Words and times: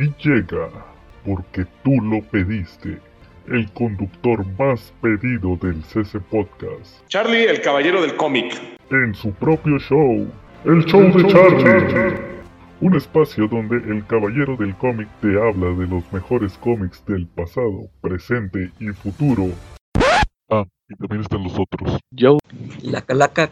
Y 0.00 0.10
llega, 0.26 0.70
porque 1.26 1.66
tú 1.84 1.90
lo 2.00 2.22
pediste, 2.30 2.98
el 3.48 3.70
conductor 3.72 4.46
más 4.58 4.94
pedido 5.02 5.56
del 5.56 5.84
CC 5.84 6.18
Podcast. 6.20 7.06
Charlie, 7.08 7.44
el 7.44 7.60
caballero 7.60 8.00
del 8.00 8.16
cómic. 8.16 8.54
En 8.90 9.14
su 9.14 9.30
propio 9.34 9.78
show, 9.78 10.26
el 10.64 10.86
show 10.86 11.02
de 11.02 11.26
Charlie. 11.26 12.16
Un 12.80 12.96
espacio 12.96 13.46
donde 13.46 13.76
el 13.76 14.06
caballero 14.06 14.56
del 14.56 14.74
cómic 14.76 15.06
te 15.20 15.38
habla 15.38 15.68
de 15.78 15.86
los 15.86 16.10
mejores 16.14 16.56
cómics 16.56 17.04
del 17.04 17.26
pasado, 17.26 17.90
presente 18.00 18.70
y 18.80 18.88
futuro. 18.88 19.48
Ah, 20.48 20.64
y 20.88 20.94
también 20.94 21.20
están 21.20 21.42
los 21.42 21.58
otros. 21.58 21.98
Yo, 22.10 22.38
la 22.80 23.02
calaca. 23.02 23.50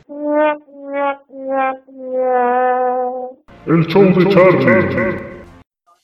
El 3.66 3.86
show 3.86 4.04
de 4.04 4.28
Charlie. 4.30 5.27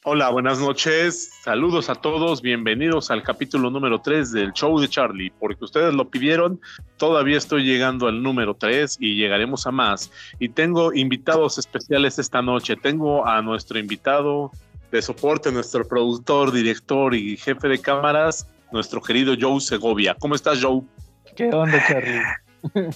Hola, 0.06 0.28
buenas 0.28 0.58
noches. 0.58 1.30
Saludos 1.42 1.88
a 1.88 1.94
todos. 1.94 2.42
Bienvenidos 2.42 3.10
al 3.10 3.22
capítulo 3.22 3.70
número 3.70 4.02
3 4.02 4.32
del 4.32 4.52
show 4.52 4.78
de 4.78 4.86
Charlie. 4.86 5.32
Porque 5.40 5.64
ustedes 5.64 5.94
lo 5.94 6.10
pidieron, 6.10 6.60
todavía 6.98 7.38
estoy 7.38 7.64
llegando 7.64 8.06
al 8.06 8.22
número 8.22 8.52
3 8.52 8.98
y 9.00 9.14
llegaremos 9.14 9.66
a 9.66 9.70
más. 9.70 10.12
Y 10.38 10.50
tengo 10.50 10.92
invitados 10.92 11.56
especiales 11.56 12.18
esta 12.18 12.42
noche. 12.42 12.76
Tengo 12.76 13.26
a 13.26 13.40
nuestro 13.40 13.78
invitado 13.78 14.50
de 14.92 15.00
soporte, 15.00 15.50
nuestro 15.50 15.88
productor, 15.88 16.52
director 16.52 17.14
y 17.14 17.38
jefe 17.38 17.66
de 17.66 17.78
cámaras, 17.78 18.46
nuestro 18.72 19.00
querido 19.00 19.34
Joe 19.40 19.58
Segovia. 19.58 20.14
¿Cómo 20.20 20.34
estás, 20.34 20.62
Joe? 20.62 20.82
¿Qué 21.34 21.48
onda, 21.48 21.82
Charlie? 21.88 22.20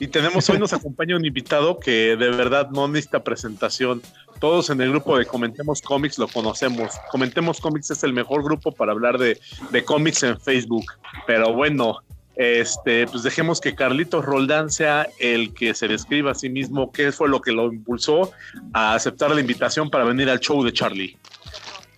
Y 0.00 0.08
tenemos 0.08 0.48
hoy 0.48 0.58
nos 0.58 0.72
acompaña 0.72 1.14
un 1.14 1.24
invitado 1.24 1.78
que 1.78 2.16
de 2.16 2.30
verdad 2.30 2.70
no 2.70 2.88
necesita 2.88 3.22
presentación. 3.22 4.02
Todos 4.40 4.70
en 4.70 4.80
el 4.80 4.90
grupo 4.90 5.18
de 5.18 5.26
Comentemos 5.26 5.82
Comics 5.82 6.18
lo 6.18 6.26
conocemos. 6.26 6.92
Comentemos 7.12 7.60
Comics 7.60 7.90
es 7.90 8.02
el 8.02 8.14
mejor 8.14 8.42
grupo 8.42 8.72
para 8.72 8.92
hablar 8.92 9.18
de, 9.18 9.38
de 9.70 9.84
cómics 9.84 10.22
en 10.22 10.40
Facebook. 10.40 10.86
Pero 11.26 11.52
bueno, 11.52 11.98
este, 12.36 13.06
pues 13.06 13.22
dejemos 13.22 13.60
que 13.60 13.74
Carlitos 13.74 14.24
Roldán 14.24 14.70
sea 14.70 15.06
el 15.18 15.52
que 15.52 15.74
se 15.74 15.88
describa 15.88 16.30
a 16.30 16.34
sí 16.34 16.48
mismo 16.48 16.90
qué 16.90 17.12
fue 17.12 17.28
lo 17.28 17.42
que 17.42 17.52
lo 17.52 17.70
impulsó 17.70 18.32
a 18.72 18.94
aceptar 18.94 19.30
la 19.30 19.42
invitación 19.42 19.90
para 19.90 20.04
venir 20.04 20.30
al 20.30 20.40
show 20.40 20.64
de 20.64 20.72
Charlie. 20.72 21.18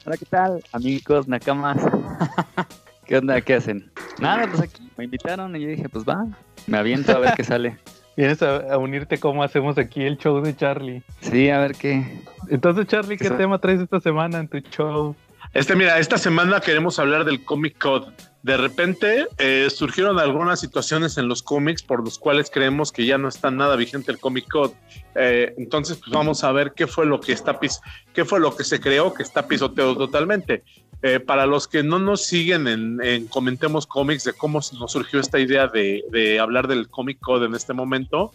Hola, 0.05 0.17
¿qué 0.17 0.27
tal, 0.27 0.65
amigos, 0.73 1.29
nakamas? 1.29 1.79
¿Qué 3.07 3.19
onda? 3.19 3.41
¿Qué 3.41 3.55
hacen? 3.55 3.89
Nada, 4.19 4.48
pues 4.48 4.63
aquí 4.63 4.91
me 4.97 5.05
invitaron 5.05 5.55
y 5.55 5.61
yo 5.61 5.69
dije, 5.69 5.89
pues 5.89 6.05
va, 6.05 6.27
me 6.67 6.79
aviento 6.79 7.13
a 7.13 7.21
ver 7.21 7.35
qué 7.35 7.45
sale. 7.45 7.79
Vienes 8.17 8.43
a, 8.43 8.57
a 8.75 8.79
unirte 8.79 9.19
como 9.19 9.43
hacemos 9.43 9.79
aquí 9.79 10.03
el 10.03 10.19
show 10.19 10.41
de 10.43 10.55
Charlie. 10.57 11.03
Sí, 11.21 11.49
a 11.51 11.59
ver 11.61 11.75
qué. 11.75 12.21
Entonces, 12.51 12.87
Charlie, 12.87 13.17
¿qué 13.17 13.27
Eso- 13.27 13.37
tema 13.37 13.59
traes 13.59 13.81
esta 13.81 14.01
semana 14.01 14.39
en 14.39 14.49
tu 14.49 14.59
show? 14.59 15.15
Este, 15.55 15.77
mira, 15.77 15.99
esta 15.99 16.17
semana 16.19 16.61
queremos 16.61 16.99
hablar 16.99 17.25
del 17.25 17.45
Comic 17.45 17.77
Code. 17.79 18.13
De 18.43 18.57
repente 18.57 19.27
eh, 19.39 19.69
surgieron 19.71 20.19
algunas 20.19 20.59
situaciones 20.61 21.17
en 21.19 21.29
los 21.29 21.43
cómics 21.43 21.83
por 21.83 22.03
los 22.03 22.19
cuales 22.19 22.51
creemos 22.51 22.91
que 22.91 23.05
ya 23.07 23.17
no 23.19 23.29
está 23.29 23.51
nada 23.51 23.77
vigente 23.77 24.11
el 24.11 24.19
Comic 24.19 24.49
Code. 24.51 24.73
Eh, 25.15 25.55
entonces, 25.59 25.99
pues 25.99 26.11
vamos 26.11 26.43
a 26.43 26.51
ver 26.53 26.73
qué 26.75 26.87
fue 26.87 27.07
lo 27.07 27.21
que 27.21 27.33
está 27.33 27.61
pis 27.61 27.81
qué 28.15 28.25
fue 28.25 28.41
lo 28.41 28.57
que 28.57 28.65
se 28.65 28.81
creó 28.81 29.13
que 29.15 29.23
está 29.23 29.47
pisoteado 29.47 29.97
totalmente. 29.97 30.65
Eh, 31.03 31.19
para 31.19 31.47
los 31.47 31.67
que 31.67 31.83
no 31.83 31.98
nos 31.98 32.25
siguen 32.25 32.69
en, 32.69 33.03
en 33.03 33.27
Comentemos 33.27 33.86
Comics 33.86 34.22
de 34.25 34.33
cómo 34.33 34.61
nos 34.78 34.92
surgió 34.92 35.19
esta 35.19 35.41
idea 35.41 35.67
de, 35.67 36.05
de 36.12 36.39
hablar 36.39 36.69
del 36.69 36.89
Comic 36.89 37.19
Code 37.19 37.47
en 37.47 37.56
este 37.56 37.72
momento, 37.72 38.33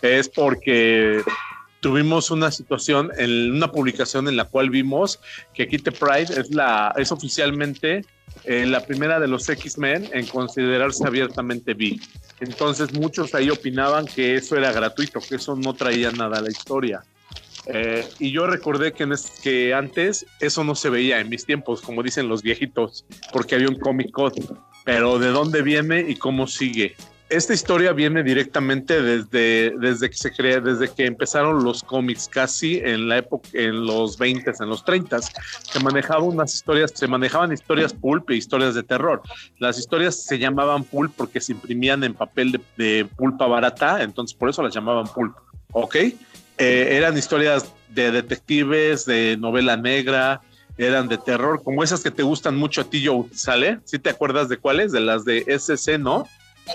es 0.00 0.28
porque 0.28 1.22
tuvimos 1.80 2.30
una 2.30 2.50
situación 2.50 3.10
en 3.18 3.52
una 3.52 3.70
publicación 3.70 4.28
en 4.28 4.36
la 4.36 4.44
cual 4.44 4.70
vimos 4.70 5.20
que 5.54 5.68
Kitty 5.68 5.90
Pride 5.90 6.40
es 6.40 6.50
la 6.50 6.92
es 6.96 7.12
oficialmente 7.12 8.04
eh, 8.44 8.66
la 8.66 8.84
primera 8.84 9.20
de 9.20 9.28
los 9.28 9.48
X-Men 9.48 10.08
en 10.12 10.26
considerarse 10.26 11.06
abiertamente 11.06 11.74
bi. 11.74 12.00
Entonces 12.40 12.92
muchos 12.92 13.34
ahí 13.34 13.50
opinaban 13.50 14.06
que 14.06 14.36
eso 14.36 14.56
era 14.56 14.72
gratuito, 14.72 15.20
que 15.20 15.36
eso 15.36 15.56
no 15.56 15.74
traía 15.74 16.10
nada 16.12 16.38
a 16.38 16.42
la 16.42 16.50
historia. 16.50 17.02
Eh, 17.68 18.04
y 18.18 18.30
yo 18.32 18.46
recordé 18.46 18.92
que, 18.92 19.02
en 19.04 19.12
es- 19.12 19.30
que 19.42 19.74
antes 19.74 20.24
eso 20.40 20.64
no 20.64 20.74
se 20.74 20.88
veía 20.90 21.20
en 21.20 21.28
mis 21.28 21.44
tiempos, 21.44 21.82
como 21.82 22.02
dicen 22.02 22.28
los 22.28 22.42
viejitos, 22.42 23.04
porque 23.32 23.54
había 23.56 23.68
un 23.68 23.78
Comic 23.78 24.10
Code. 24.10 24.42
Pero 24.84 25.18
¿de 25.18 25.28
dónde 25.28 25.60
viene 25.62 26.00
y 26.08 26.16
cómo 26.16 26.46
sigue? 26.46 26.96
Esta 27.28 27.52
historia 27.52 27.92
viene 27.92 28.22
directamente 28.22 29.02
desde, 29.02 29.74
desde 29.78 30.08
que 30.08 30.16
se 30.16 30.32
crea, 30.32 30.60
desde 30.60 30.88
que 30.88 31.04
empezaron 31.04 31.62
los 31.62 31.82
cómics, 31.82 32.26
casi 32.26 32.78
en 32.78 33.06
la 33.06 33.18
época, 33.18 33.50
en 33.52 33.84
los 33.84 34.16
20 34.16 34.50
en 34.58 34.68
los 34.70 34.82
30 34.82 35.18
se 35.20 35.78
manejaban 35.80 36.24
unas 36.24 36.54
historias, 36.54 36.90
se 36.94 37.06
manejaban 37.06 37.52
historias 37.52 37.92
pulp 37.92 38.30
e 38.30 38.36
historias 38.36 38.74
de 38.74 38.82
terror. 38.82 39.20
Las 39.58 39.78
historias 39.78 40.24
se 40.24 40.38
llamaban 40.38 40.84
pulp 40.84 41.12
porque 41.14 41.38
se 41.42 41.52
imprimían 41.52 42.02
en 42.02 42.14
papel 42.14 42.52
de, 42.52 42.60
de 42.78 43.04
pulpa 43.04 43.46
barata, 43.46 44.02
entonces 44.02 44.34
por 44.34 44.48
eso 44.48 44.62
las 44.62 44.74
llamaban 44.74 45.06
pulp, 45.08 45.36
¿ok? 45.72 45.96
Eh, 46.58 46.96
eran 46.96 47.16
historias 47.16 47.72
de 47.88 48.10
detectives, 48.10 49.04
de 49.04 49.36
novela 49.36 49.76
negra, 49.76 50.40
eran 50.76 51.08
de 51.08 51.18
terror, 51.18 51.62
como 51.62 51.82
esas 51.82 52.02
que 52.02 52.10
te 52.10 52.22
gustan 52.22 52.56
mucho 52.56 52.82
a 52.82 52.84
ti, 52.84 53.04
Joe, 53.04 53.24
¿sale? 53.32 53.80
¿Sí 53.84 53.98
te 53.98 54.10
acuerdas 54.10 54.48
de 54.48 54.58
cuáles? 54.58 54.92
De 54.92 55.00
las 55.00 55.24
de 55.24 55.44
SC, 55.46 55.98
¿no? 55.98 56.26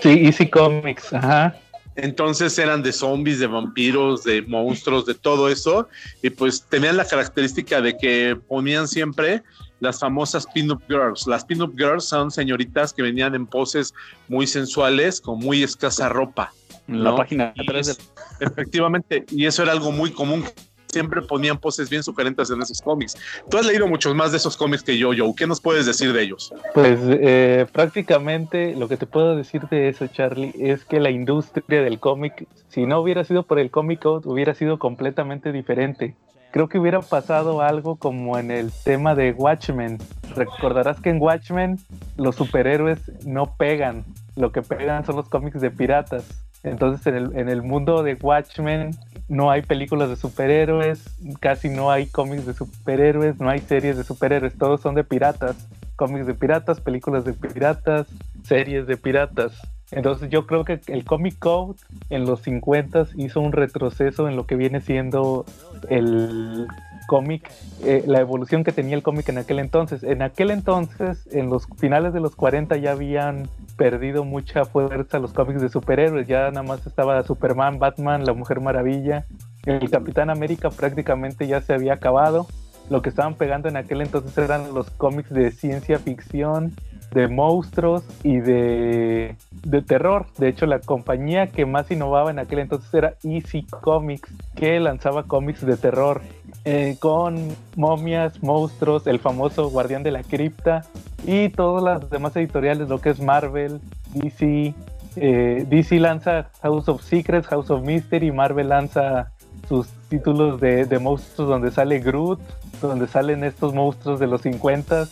Sí, 0.02 0.26
Easy 0.26 0.48
Comics, 0.48 1.12
ajá. 1.12 1.56
Entonces 1.96 2.58
eran 2.58 2.82
de 2.82 2.92
zombies, 2.92 3.38
de 3.38 3.46
vampiros, 3.46 4.24
de 4.24 4.42
monstruos, 4.42 5.06
de 5.06 5.14
todo 5.14 5.48
eso. 5.48 5.88
Y 6.22 6.30
pues 6.30 6.64
tenían 6.68 6.96
la 6.96 7.04
característica 7.04 7.80
de 7.80 7.96
que 7.96 8.36
ponían 8.48 8.88
siempre 8.88 9.42
las 9.80 10.00
famosas 10.00 10.46
pin-up 10.52 10.82
girls. 10.88 11.26
Las 11.26 11.44
pin-up 11.44 11.74
girls 11.76 12.04
son 12.04 12.30
señoritas 12.30 12.92
que 12.92 13.02
venían 13.02 13.34
en 13.34 13.46
poses 13.46 13.94
muy 14.28 14.46
sensuales, 14.46 15.20
con 15.20 15.38
muy 15.38 15.62
escasa 15.62 16.08
ropa. 16.08 16.52
En 16.88 17.02
la 17.04 17.16
página 17.16 17.52
Y 17.56 17.62
atrás 17.62 17.88
es- 17.88 17.98
del... 17.98 18.06
Efectivamente, 18.52 19.24
y 19.30 19.46
eso 19.46 19.62
era 19.62 19.72
algo 19.72 19.90
muy 19.92 20.10
común. 20.12 20.44
Siempre 20.88 21.22
ponían 21.22 21.58
poses 21.58 21.90
bien 21.90 22.04
sugerentes 22.04 22.50
en 22.50 22.62
esos 22.62 22.80
cómics. 22.80 23.16
Tú 23.50 23.58
has 23.58 23.66
leído 23.66 23.88
muchos 23.88 24.14
más 24.14 24.30
de 24.30 24.36
esos 24.36 24.56
cómics 24.56 24.84
que 24.84 24.96
yo, 24.96 25.10
Joe. 25.16 25.32
¿Qué 25.36 25.44
nos 25.44 25.60
puedes 25.60 25.86
decir 25.86 26.12
de 26.12 26.22
ellos? 26.22 26.54
Pues 26.72 27.00
eh, 27.02 27.66
prácticamente 27.72 28.76
lo 28.76 28.86
que 28.86 28.96
te 28.96 29.06
puedo 29.06 29.34
decir 29.34 29.62
de 29.70 29.88
eso, 29.88 30.06
Charlie, 30.06 30.52
es 30.56 30.84
que 30.84 31.00
la 31.00 31.10
industria 31.10 31.82
del 31.82 31.98
cómic, 31.98 32.46
si 32.68 32.86
no 32.86 33.00
hubiera 33.00 33.24
sido 33.24 33.42
por 33.42 33.58
el 33.58 33.72
Comic 33.72 34.02
Code, 34.02 34.28
hubiera 34.28 34.54
sido 34.54 34.78
completamente 34.78 35.50
diferente. 35.50 36.14
Creo 36.52 36.68
que 36.68 36.78
hubiera 36.78 37.00
pasado 37.00 37.60
algo 37.62 37.96
como 37.96 38.38
en 38.38 38.52
el 38.52 38.70
tema 38.84 39.16
de 39.16 39.32
Watchmen. 39.32 39.98
Recordarás 40.36 41.00
que 41.00 41.10
en 41.10 41.20
Watchmen 41.20 41.80
los 42.16 42.36
superhéroes 42.36 43.00
no 43.26 43.56
pegan, 43.56 44.04
lo 44.36 44.52
que 44.52 44.62
pegan 44.62 45.04
son 45.04 45.16
los 45.16 45.28
cómics 45.28 45.60
de 45.60 45.72
piratas. 45.72 46.43
Entonces 46.64 47.06
en 47.06 47.14
el, 47.14 47.36
en 47.36 47.48
el 47.48 47.62
mundo 47.62 48.02
de 48.02 48.14
Watchmen 48.14 48.90
no 49.28 49.50
hay 49.50 49.62
películas 49.62 50.08
de 50.08 50.16
superhéroes, 50.16 51.04
casi 51.40 51.68
no 51.68 51.90
hay 51.90 52.06
cómics 52.06 52.46
de 52.46 52.54
superhéroes, 52.54 53.38
no 53.38 53.48
hay 53.48 53.60
series 53.60 53.96
de 53.96 54.04
superhéroes, 54.04 54.56
todos 54.56 54.80
son 54.80 54.94
de 54.94 55.04
piratas. 55.04 55.56
Cómics 55.96 56.26
de 56.26 56.34
piratas, 56.34 56.80
películas 56.80 57.24
de 57.24 57.34
piratas, 57.34 58.08
series 58.42 58.86
de 58.86 58.96
piratas. 58.96 59.52
Entonces 59.92 60.28
yo 60.28 60.46
creo 60.46 60.64
que 60.64 60.80
el 60.88 61.04
Comic 61.04 61.38
Code 61.38 61.78
en 62.10 62.24
los 62.24 62.40
50 62.40 63.06
hizo 63.16 63.40
un 63.40 63.52
retroceso 63.52 64.28
en 64.28 64.34
lo 64.34 64.46
que 64.46 64.56
viene 64.56 64.80
siendo 64.80 65.44
el 65.88 66.66
cómic, 67.06 67.50
eh, 67.82 68.04
la 68.06 68.20
evolución 68.20 68.64
que 68.64 68.72
tenía 68.72 68.94
el 68.96 69.02
cómic 69.02 69.28
en 69.28 69.38
aquel 69.38 69.58
entonces. 69.58 70.02
En 70.02 70.22
aquel 70.22 70.50
entonces, 70.50 71.28
en 71.32 71.50
los 71.50 71.66
finales 71.78 72.12
de 72.12 72.20
los 72.20 72.36
40 72.36 72.76
ya 72.76 72.92
habían 72.92 73.48
perdido 73.76 74.24
mucha 74.24 74.64
fuerza 74.64 75.18
los 75.18 75.32
cómics 75.32 75.60
de 75.60 75.68
superhéroes, 75.68 76.26
ya 76.26 76.50
nada 76.50 76.62
más 76.62 76.86
estaba 76.86 77.22
Superman, 77.22 77.78
Batman, 77.78 78.24
la 78.24 78.32
Mujer 78.32 78.60
Maravilla, 78.60 79.24
el 79.66 79.90
Capitán 79.90 80.30
América 80.30 80.70
prácticamente 80.70 81.46
ya 81.46 81.60
se 81.60 81.72
había 81.72 81.94
acabado. 81.94 82.46
Lo 82.90 83.00
que 83.00 83.08
estaban 83.08 83.34
pegando 83.34 83.68
en 83.68 83.76
aquel 83.76 84.02
entonces 84.02 84.36
eran 84.36 84.74
los 84.74 84.90
cómics 84.90 85.30
de 85.30 85.50
ciencia 85.50 85.98
ficción, 85.98 86.74
de 87.14 87.28
monstruos 87.28 88.02
y 88.24 88.38
de, 88.38 89.36
de 89.62 89.82
terror. 89.82 90.26
De 90.36 90.48
hecho, 90.48 90.66
la 90.66 90.80
compañía 90.80 91.46
que 91.46 91.64
más 91.64 91.90
innovaba 91.90 92.30
en 92.30 92.40
aquel 92.40 92.58
entonces 92.58 92.92
era 92.92 93.14
Easy 93.22 93.62
Comics, 93.62 94.28
que 94.56 94.80
lanzaba 94.80 95.22
cómics 95.22 95.64
de 95.64 95.76
terror 95.76 96.20
eh, 96.64 96.96
con 96.98 97.54
momias, 97.76 98.42
monstruos, 98.42 99.06
el 99.06 99.20
famoso 99.20 99.70
Guardián 99.70 100.02
de 100.02 100.10
la 100.10 100.24
Cripta 100.24 100.84
y 101.24 101.50
todas 101.50 101.82
las 101.84 102.10
demás 102.10 102.34
editoriales, 102.36 102.88
lo 102.88 103.00
que 103.00 103.10
es 103.10 103.20
Marvel, 103.20 103.80
DC. 104.12 104.74
eh, 105.16 105.66
DC 105.68 106.00
lanza 106.00 106.50
House 106.62 106.88
of 106.88 107.02
Secrets, 107.02 107.46
House 107.46 107.70
of 107.70 107.82
Mystery, 107.82 108.32
Marvel 108.32 108.70
lanza 108.70 109.30
sus 109.68 109.86
títulos 110.08 110.60
de, 110.60 110.84
de 110.84 110.98
monstruos 110.98 111.48
donde 111.48 111.70
sale 111.70 112.00
Groot, 112.00 112.40
donde 112.82 113.06
salen 113.06 113.44
estos 113.44 113.72
monstruos 113.72 114.18
de 114.18 114.26
los 114.26 114.42
50 114.42 115.06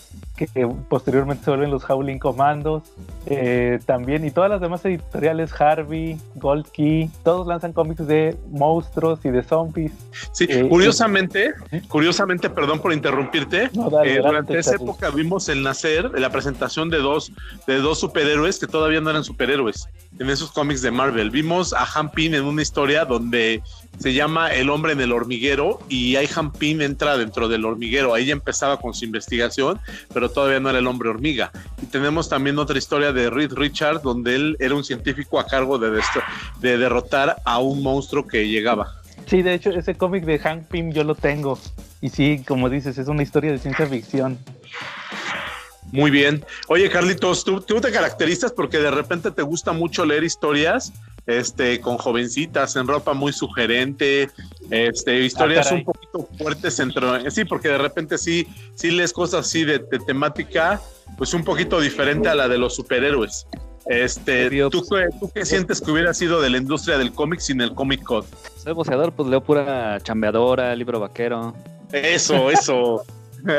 que 0.48 0.66
posteriormente 0.88 1.44
se 1.44 1.50
vuelven 1.50 1.70
los 1.70 1.88
Howling 1.88 2.18
Commandos. 2.18 2.82
Eh, 3.26 3.78
también, 3.86 4.24
y 4.26 4.30
todas 4.30 4.50
las 4.50 4.60
demás 4.60 4.84
editoriales, 4.84 5.52
Harvey, 5.60 6.18
Gold 6.36 6.66
Key, 6.72 7.10
todos 7.22 7.46
lanzan 7.46 7.72
cómics 7.72 8.06
de 8.06 8.36
monstruos 8.50 9.20
y 9.24 9.30
de 9.30 9.42
zombies. 9.42 9.92
Sí, 10.32 10.46
Eh, 10.48 10.66
curiosamente, 10.68 11.52
curiosamente, 11.88 12.50
perdón 12.50 12.80
por 12.80 12.92
interrumpirte, 12.92 13.70
No, 13.74 13.90
dale, 13.90 14.14
eh, 14.14 14.18
durante 14.22 14.58
esa 14.58 14.72
Charlie. 14.72 14.84
época 14.86 15.10
vimos 15.10 15.48
el 15.48 15.62
nacer, 15.62 16.10
la 16.18 16.30
presentación 16.30 16.90
de 16.90 16.98
dos, 16.98 17.32
de 17.66 17.78
dos 17.78 18.00
superhéroes 18.00 18.58
que 18.58 18.66
todavía 18.66 19.00
no 19.00 19.10
eran 19.10 19.24
superhéroes 19.24 19.88
en 20.18 20.28
esos 20.30 20.52
cómics 20.52 20.82
de 20.82 20.90
Marvel. 20.90 21.30
Vimos 21.30 21.72
a 21.72 21.86
Han 21.94 22.10
Pin 22.10 22.34
en 22.34 22.44
una 22.44 22.62
historia 22.62 23.04
donde 23.04 23.62
se 23.98 24.12
llama 24.12 24.52
El 24.52 24.68
hombre 24.70 24.92
en 24.92 25.00
el 25.00 25.12
hormiguero 25.12 25.78
y 25.88 26.16
ahí 26.16 26.28
Han 26.34 26.52
Pin 26.52 26.82
entra 26.82 27.16
dentro 27.16 27.48
del 27.48 27.64
hormiguero. 27.64 28.14
Ahí 28.14 28.26
ya 28.26 28.32
empezaba 28.32 28.78
con 28.78 28.94
su 28.94 29.04
investigación, 29.04 29.78
pero 30.12 30.30
todavía 30.32 30.60
no 30.60 30.70
era 30.70 30.78
el 30.78 30.86
hombre 30.86 31.08
hormiga. 31.08 31.50
Y 31.82 31.86
tenemos 31.86 32.28
también 32.28 32.58
otra 32.58 32.78
historia 32.78 33.12
de 33.12 33.30
Reed 33.30 33.52
Richard 33.52 34.02
donde 34.02 34.34
él 34.34 34.56
era 34.60 34.74
un 34.74 34.84
científico 34.84 35.38
a 35.38 35.46
cargo 35.46 35.78
de, 35.78 36.00
de 36.60 36.78
derrotar 36.78 37.36
a 37.44 37.58
un 37.58 37.82
monstruo 37.82 38.26
que 38.26 38.48
llegaba. 38.48 39.02
Sí, 39.26 39.42
de 39.42 39.54
hecho, 39.54 39.70
ese 39.70 39.94
cómic 39.94 40.24
de 40.24 40.38
Hank 40.38 40.64
Pym 40.64 40.92
yo 40.92 41.04
lo 41.04 41.14
tengo. 41.14 41.58
Y 42.00 42.08
sí, 42.10 42.42
como 42.46 42.68
dices, 42.68 42.98
es 42.98 43.08
una 43.08 43.22
historia 43.22 43.52
de 43.52 43.58
ciencia 43.58 43.86
ficción. 43.86 44.38
Muy 45.92 46.10
bien. 46.10 46.44
Oye, 46.68 46.88
Carlitos, 46.88 47.44
¿tú, 47.44 47.60
tú 47.60 47.80
te 47.80 47.92
caracterizas 47.92 48.52
porque 48.52 48.78
de 48.78 48.90
repente 48.90 49.30
te 49.30 49.42
gusta 49.42 49.72
mucho 49.72 50.04
leer 50.04 50.24
historias 50.24 50.92
este, 51.26 51.80
con 51.80 51.98
jovencitas 51.98 52.76
en 52.76 52.86
ropa 52.86 53.12
muy 53.12 53.32
sugerente, 53.32 54.30
este, 54.70 55.20
historias 55.20 55.68
caray. 55.68 55.80
un 55.80 55.84
poquito 55.84 56.28
fuertes 56.38 56.78
entre... 56.80 57.30
Sí, 57.30 57.44
porque 57.44 57.68
de 57.68 57.78
repente 57.78 58.18
sí, 58.18 58.46
sí 58.74 58.90
lees 58.90 59.12
cosas 59.12 59.46
así 59.46 59.64
de, 59.64 59.78
de 59.78 59.98
temática, 60.00 60.80
pues 61.16 61.34
un 61.34 61.44
poquito 61.44 61.80
diferente 61.80 62.28
a 62.28 62.34
la 62.34 62.48
de 62.48 62.58
los 62.58 62.74
superhéroes. 62.74 63.46
Este, 63.86 64.48
¿tú, 64.70 64.84
qué, 64.88 65.08
¿Tú 65.18 65.30
qué 65.34 65.44
sientes 65.44 65.80
que 65.80 65.90
hubiera 65.90 66.14
sido 66.14 66.40
de 66.40 66.50
la 66.50 66.58
industria 66.58 66.98
del 66.98 67.12
cómic 67.12 67.40
sin 67.40 67.60
el 67.60 67.74
Comic 67.74 68.02
Code? 68.02 68.28
Soy 68.56 68.72
boceador, 68.74 69.12
pues 69.12 69.28
leo 69.28 69.42
pura 69.42 69.98
chambeadora, 70.00 70.74
libro 70.76 71.00
vaquero. 71.00 71.54
Eso, 71.92 72.50
eso. 72.50 73.04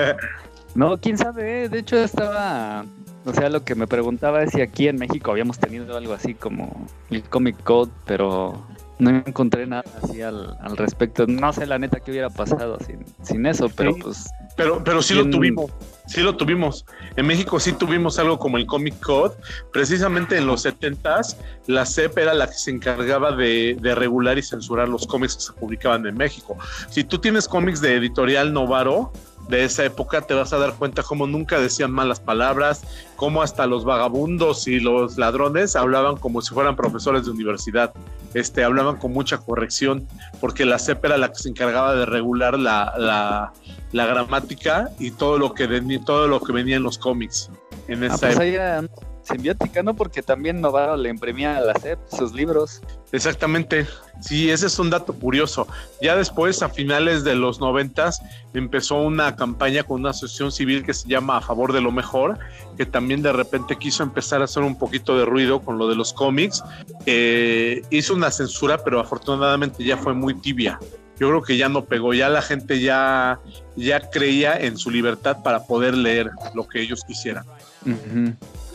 No, 0.75 0.97
quién 0.97 1.19
sabe, 1.19 1.65
eh, 1.65 1.69
de 1.69 1.79
hecho 1.79 1.97
estaba, 1.97 2.83
o 3.25 3.33
sea, 3.33 3.49
lo 3.49 3.63
que 3.63 3.75
me 3.75 3.87
preguntaba 3.87 4.43
es 4.43 4.51
si 4.51 4.61
aquí 4.61 4.87
en 4.87 4.97
México 4.97 5.31
habíamos 5.31 5.57
tenido 5.59 5.95
algo 5.97 6.13
así 6.13 6.33
como 6.33 6.87
el 7.09 7.23
Comic 7.23 7.61
Code, 7.63 7.91
pero 8.05 8.61
no 8.99 9.09
encontré 9.09 9.65
nada 9.65 9.83
así 10.01 10.21
al, 10.21 10.55
al 10.61 10.77
respecto. 10.77 11.25
No 11.27 11.51
sé 11.51 11.65
la 11.65 11.79
neta 11.79 11.99
qué 11.99 12.11
hubiera 12.11 12.29
pasado 12.29 12.77
sin, 12.85 12.99
sin 13.23 13.45
eso, 13.45 13.69
pero 13.75 13.93
Sí. 13.93 13.99
pues 14.01 14.29
Pero, 14.55 14.83
pero 14.83 15.01
sí 15.01 15.13
lo 15.15 15.21
¿Quién- 15.21 15.31
tuvimos, 15.31 15.71
sí 16.07 16.21
lo 16.21 16.37
tuvimos. 16.37 16.85
En 17.15 17.25
México 17.25 17.59
sí 17.59 17.73
tuvimos 17.73 18.19
algo 18.19 18.37
como 18.37 18.57
el 18.57 18.67
Comic 18.67 18.99
Code. 18.99 19.33
Precisamente 19.71 20.37
en 20.37 20.45
los 20.45 20.63
70s, 20.65 21.37
la 21.65 21.85
CEP 21.87 22.19
era 22.19 22.33
la 22.35 22.45
que 22.47 22.53
se 22.53 22.69
encargaba 22.71 23.35
de, 23.35 23.75
de 23.81 23.95
regular 23.95 24.37
y 24.37 24.43
censurar 24.43 24.87
los 24.87 25.07
cómics 25.07 25.35
que 25.37 25.41
se 25.41 25.53
publicaban 25.53 26.05
en 26.05 26.15
México. 26.15 26.55
Si 26.89 27.03
tú 27.03 27.17
tienes 27.17 27.47
cómics 27.47 27.81
de 27.81 27.95
editorial 27.95 28.53
Novaro, 28.53 29.11
de 29.47 29.63
esa 29.63 29.85
época 29.85 30.21
te 30.21 30.33
vas 30.33 30.53
a 30.53 30.57
dar 30.57 30.73
cuenta 30.73 31.03
cómo 31.03 31.27
nunca 31.27 31.59
decían 31.59 31.91
malas 31.91 32.19
palabras, 32.19 32.83
cómo 33.15 33.41
hasta 33.41 33.65
los 33.67 33.85
vagabundos 33.85 34.67
y 34.67 34.79
los 34.79 35.17
ladrones 35.17 35.75
hablaban 35.75 36.17
como 36.17 36.41
si 36.41 36.53
fueran 36.53 36.75
profesores 36.75 37.25
de 37.25 37.31
universidad. 37.31 37.93
Este, 38.33 38.63
hablaban 38.63 38.97
con 38.97 39.13
mucha 39.13 39.37
corrección, 39.37 40.07
porque 40.39 40.65
la 40.65 40.79
CEP 40.79 41.05
era 41.05 41.17
la 41.17 41.29
que 41.29 41.35
se 41.35 41.49
encargaba 41.49 41.93
de 41.93 42.05
regular 42.05 42.57
la, 42.57 42.93
la, 42.97 43.53
la 43.91 44.05
gramática 44.07 44.89
y 44.97 45.11
todo 45.11 45.37
lo 45.37 45.53
que 45.53 45.67
venía, 45.67 46.01
todo 46.03 46.27
lo 46.27 46.41
que 46.41 46.51
venía 46.51 46.77
en 46.77 46.83
los 46.83 46.97
cómics 46.97 47.49
en 47.87 48.03
ah, 48.03 48.07
esa 48.07 48.17
pues 48.17 48.39
época. 48.39 48.87
Simbiótica, 49.23 49.81
¿no? 49.83 49.95
Porque 49.95 50.21
también 50.21 50.61
Novaro 50.61 50.97
le 50.97 51.09
imprimía 51.09 51.57
a 51.57 51.61
la 51.61 51.73
SEP 51.75 51.99
sus 52.09 52.33
libros. 52.33 52.81
Exactamente. 53.11 53.87
Sí, 54.21 54.49
ese 54.49 54.67
es 54.67 54.79
un 54.79 54.89
dato 54.89 55.13
curioso. 55.13 55.67
Ya 56.01 56.15
después, 56.15 56.61
a 56.61 56.69
finales 56.69 57.23
de 57.23 57.35
los 57.35 57.59
noventas, 57.59 58.21
empezó 58.53 59.01
una 59.01 59.35
campaña 59.35 59.83
con 59.83 60.01
una 60.01 60.11
asociación 60.11 60.51
civil 60.51 60.85
que 60.85 60.93
se 60.93 61.07
llama 61.07 61.37
A 61.37 61.41
Favor 61.41 61.73
de 61.73 61.81
lo 61.81 61.91
Mejor, 61.91 62.37
que 62.77 62.85
también 62.85 63.21
de 63.21 63.33
repente 63.33 63.77
quiso 63.77 64.03
empezar 64.03 64.41
a 64.41 64.45
hacer 64.45 64.63
un 64.63 64.77
poquito 64.77 65.17
de 65.17 65.25
ruido 65.25 65.61
con 65.61 65.77
lo 65.77 65.87
de 65.87 65.95
los 65.95 66.13
cómics. 66.13 66.63
Eh, 67.05 67.81
hizo 67.89 68.13
una 68.13 68.31
censura, 68.31 68.83
pero 68.83 68.99
afortunadamente 68.99 69.83
ya 69.83 69.97
fue 69.97 70.13
muy 70.13 70.35
tibia. 70.35 70.79
Yo 71.19 71.29
creo 71.29 71.43
que 71.43 71.57
ya 71.57 71.69
no 71.69 71.85
pegó, 71.85 72.13
ya 72.13 72.27
la 72.29 72.41
gente 72.41 72.81
ya, 72.81 73.39
ya 73.75 74.09
creía 74.09 74.57
en 74.57 74.77
su 74.77 74.89
libertad 74.89 75.43
para 75.43 75.63
poder 75.65 75.95
leer 75.95 76.31
lo 76.55 76.67
que 76.67 76.81
ellos 76.81 77.03
quisieran. 77.05 77.45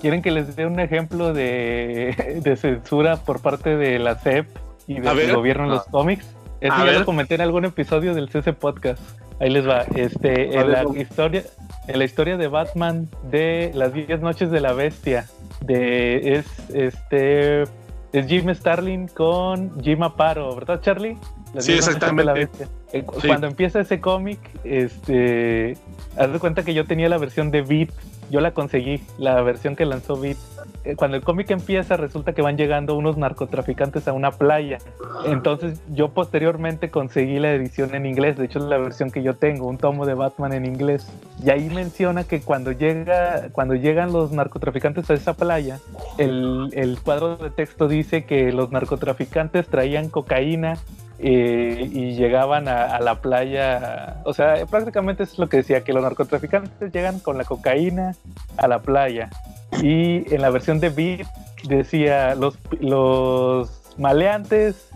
¿Quieren 0.00 0.22
que 0.22 0.30
les 0.30 0.54
dé 0.56 0.66
un 0.66 0.78
ejemplo 0.80 1.32
de, 1.32 2.40
de 2.44 2.56
censura 2.56 3.16
por 3.16 3.40
parte 3.40 3.76
de 3.76 3.98
la 3.98 4.14
CEP 4.16 4.46
y 4.86 5.00
del 5.00 5.34
gobierno 5.34 5.64
en 5.64 5.70
los 5.70 5.84
cómics? 5.84 6.26
Eso 6.60 6.72
A 6.72 6.78
ya 6.78 6.84
ver. 6.84 6.98
lo 7.00 7.04
comenté 7.04 7.34
en 7.36 7.40
algún 7.42 7.64
episodio 7.64 8.14
del 8.14 8.28
CC 8.30 8.52
Podcast. 8.52 9.00
Ahí 9.40 9.50
les 9.50 9.68
va. 9.68 9.82
Este, 9.94 10.46
en, 10.46 10.50
ver, 10.50 10.68
la 10.68 10.82
no. 10.84 10.96
historia, 10.96 11.42
en 11.86 11.98
la 11.98 12.04
historia 12.04 12.36
de 12.36 12.48
Batman 12.48 13.08
de 13.30 13.70
las 13.74 13.92
10 13.92 14.20
noches 14.20 14.50
de 14.50 14.60
la 14.60 14.72
bestia, 14.72 15.26
de, 15.60 16.34
es, 16.34 16.46
este, 16.74 17.62
es 18.12 18.26
Jim 18.26 18.52
Starlin 18.52 19.06
con 19.06 19.80
Jim 19.82 20.02
Aparo, 20.02 20.54
¿verdad, 20.56 20.80
Charlie? 20.80 21.16
Las 21.54 21.64
Sí, 21.64 21.72
10 21.74 21.86
noches 21.86 22.00
de 22.16 22.24
la 22.24 22.32
exactamente. 22.32 22.40
bestia. 22.40 22.68
Eh, 22.92 23.04
Sí. 23.20 23.26
Cuando 23.28 23.46
empieza 23.46 23.80
ese 23.80 24.00
cómic, 24.00 24.38
este, 24.64 25.76
haz 26.16 26.32
de 26.32 26.38
cuenta 26.40 26.64
que 26.64 26.74
yo 26.74 26.84
tenía 26.86 27.08
la 27.08 27.18
versión 27.18 27.50
de 27.52 27.62
Beat, 27.62 27.90
yo 28.30 28.40
la 28.40 28.52
conseguí, 28.52 29.02
la 29.18 29.40
versión 29.42 29.76
que 29.76 29.84
lanzó 29.84 30.18
Beat. 30.18 30.36
Eh, 30.84 30.96
Cuando 30.96 31.16
el 31.16 31.22
cómic 31.22 31.50
empieza, 31.50 31.96
resulta 31.96 32.32
que 32.32 32.42
van 32.42 32.56
llegando 32.56 32.94
unos 32.94 33.16
narcotraficantes 33.16 34.06
a 34.08 34.12
una 34.12 34.30
playa. 34.30 34.78
Entonces, 35.26 35.80
yo 35.88 36.10
posteriormente 36.10 36.90
conseguí 36.90 37.38
la 37.38 37.52
edición 37.52 37.94
en 37.94 38.06
inglés, 38.06 38.36
de 38.36 38.46
hecho 38.46 38.58
es 38.58 38.66
la 38.66 38.78
versión 38.78 39.10
que 39.10 39.22
yo 39.22 39.34
tengo, 39.34 39.66
un 39.66 39.78
tomo 39.78 40.06
de 40.06 40.14
Batman 40.14 40.52
en 40.52 40.66
inglés. 40.66 41.10
Y 41.42 41.50
ahí 41.50 41.70
menciona 41.70 42.24
que 42.24 42.40
cuando 42.40 42.72
llega, 42.72 43.48
cuando 43.52 43.74
llegan 43.74 44.12
los 44.12 44.32
narcotraficantes 44.32 45.10
a 45.10 45.14
esa 45.14 45.34
playa, 45.34 45.78
el, 46.18 46.70
el 46.72 46.98
cuadro 47.00 47.36
de 47.36 47.50
texto 47.50 47.88
dice 47.88 48.24
que 48.24 48.52
los 48.52 48.70
narcotraficantes 48.70 49.66
traían 49.68 50.08
cocaína 50.08 50.78
y 51.18 52.12
llegaban 52.14 52.68
a, 52.68 52.84
a 52.84 53.00
la 53.00 53.20
playa, 53.20 54.20
o 54.24 54.32
sea, 54.32 54.64
prácticamente 54.66 55.24
es 55.24 55.38
lo 55.38 55.48
que 55.48 55.58
decía, 55.58 55.82
que 55.82 55.92
los 55.92 56.02
narcotraficantes 56.02 56.92
llegan 56.92 57.18
con 57.18 57.36
la 57.38 57.44
cocaína 57.44 58.14
a 58.56 58.68
la 58.68 58.80
playa. 58.80 59.30
Y 59.82 60.32
en 60.32 60.42
la 60.42 60.50
versión 60.50 60.80
de 60.80 60.90
Beat 60.90 61.26
decía, 61.68 62.34
los, 62.34 62.58
los 62.80 63.94
maleantes 63.98 64.90